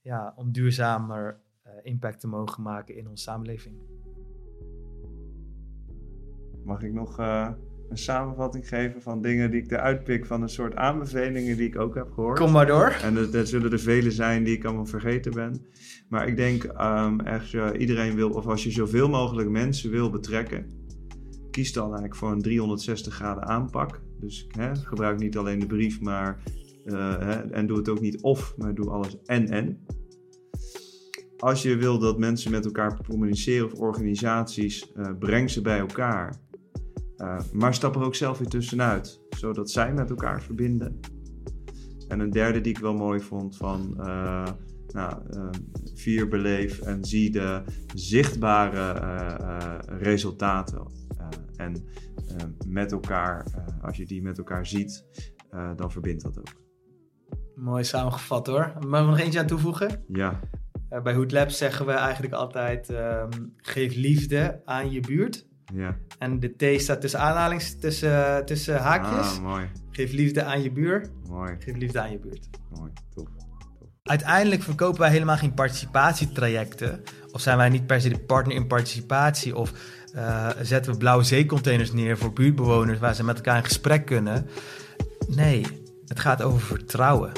[0.00, 1.40] ja, om duurzamer
[1.82, 3.76] impact te mogen maken in onze samenleving.
[6.64, 7.18] Mag ik nog
[7.90, 11.78] een samenvatting geven van dingen die ik eruit pik van een soort aanbevelingen die ik
[11.78, 12.38] ook heb gehoord?
[12.38, 12.98] Kom maar door.
[13.02, 15.66] En er, er zullen er vele zijn die ik allemaal vergeten ben.
[16.08, 20.66] Maar ik denk ehm echt, iedereen wil, of als je zoveel mogelijk mensen wil betrekken,
[21.50, 24.00] kies dan eigenlijk voor een 360 graden aanpak.
[24.20, 26.42] Dus hè, gebruik niet alleen de brief, maar
[26.84, 29.84] eh, hè, en doe het ook niet of, maar doe alles en en.
[31.38, 36.40] Als je wil dat mensen met elkaar communiceren of organisaties, eh, breng ze bij elkaar.
[37.20, 41.00] Uh, maar stap er ook zelf weer tussenuit, zodat zij met elkaar verbinden.
[42.08, 44.46] En een derde die ik wel mooi vond van uh,
[44.86, 45.48] nou, uh,
[45.94, 47.62] vier beleef en zie de
[47.94, 48.98] zichtbare
[49.86, 50.86] resultaten.
[51.56, 51.88] en
[52.66, 53.46] met elkaar,
[53.82, 55.04] als je die met elkaar ziet,
[55.76, 56.62] dan verbindt dat ook.
[57.54, 58.72] Mooi samengevat hoor.
[58.86, 60.04] Mag ik nog eentje aan toevoegen?
[60.08, 60.40] Ja.
[61.02, 65.48] Bij Hood Labs zeggen we eigenlijk altijd: um, geef liefde aan je buurt.
[65.72, 65.96] Ja.
[66.18, 69.36] En de T staat tussen aanhalings, tussen, tussen haakjes.
[69.36, 69.68] Ah, mooi.
[69.90, 71.10] Geef liefde aan je buurt.
[71.28, 71.56] Mooi.
[71.58, 72.48] Geef liefde aan je buurt.
[72.74, 73.28] Mooi, tof.
[74.02, 77.02] Uiteindelijk verkopen wij helemaal geen participatietrajecten.
[77.32, 79.56] Of zijn wij niet per se de partner in participatie.
[79.56, 79.72] Of
[80.14, 84.46] uh, zetten we blauwe zeecontainers neer voor buurtbewoners waar ze met elkaar in gesprek kunnen.
[85.28, 85.66] Nee,
[86.06, 87.32] het gaat over vertrouwen.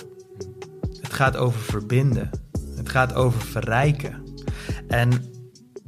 [1.00, 2.30] Het gaat over verbinden.
[2.76, 4.22] Het gaat over verrijken.
[4.88, 5.31] En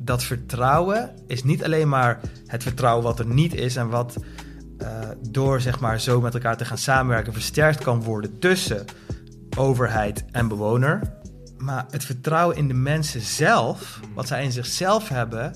[0.04, 4.16] dat vertrouwen is niet alleen maar het vertrouwen wat er niet is en wat
[4.78, 4.88] uh,
[5.30, 8.84] door zeg maar zo met elkaar te gaan samenwerken versterkt kan worden tussen
[9.56, 11.00] overheid en bewoner.
[11.58, 15.54] Maar het vertrouwen in de mensen zelf, wat zij in zichzelf hebben,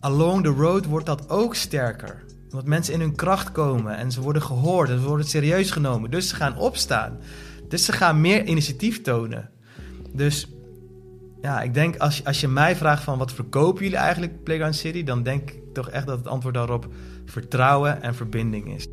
[0.00, 2.24] along the road wordt dat ook sterker.
[2.44, 6.10] Omdat mensen in hun kracht komen en ze worden gehoord en ze worden serieus genomen.
[6.10, 7.18] Dus ze gaan opstaan.
[7.68, 9.50] Dus ze gaan meer initiatief tonen.
[10.12, 10.48] Dus
[11.40, 15.04] ja, ik denk als, als je mij vraagt van wat verkopen jullie eigenlijk Playground City,
[15.04, 16.88] dan denk ik toch echt dat het antwoord daarop
[17.24, 18.86] vertrouwen en verbinding is.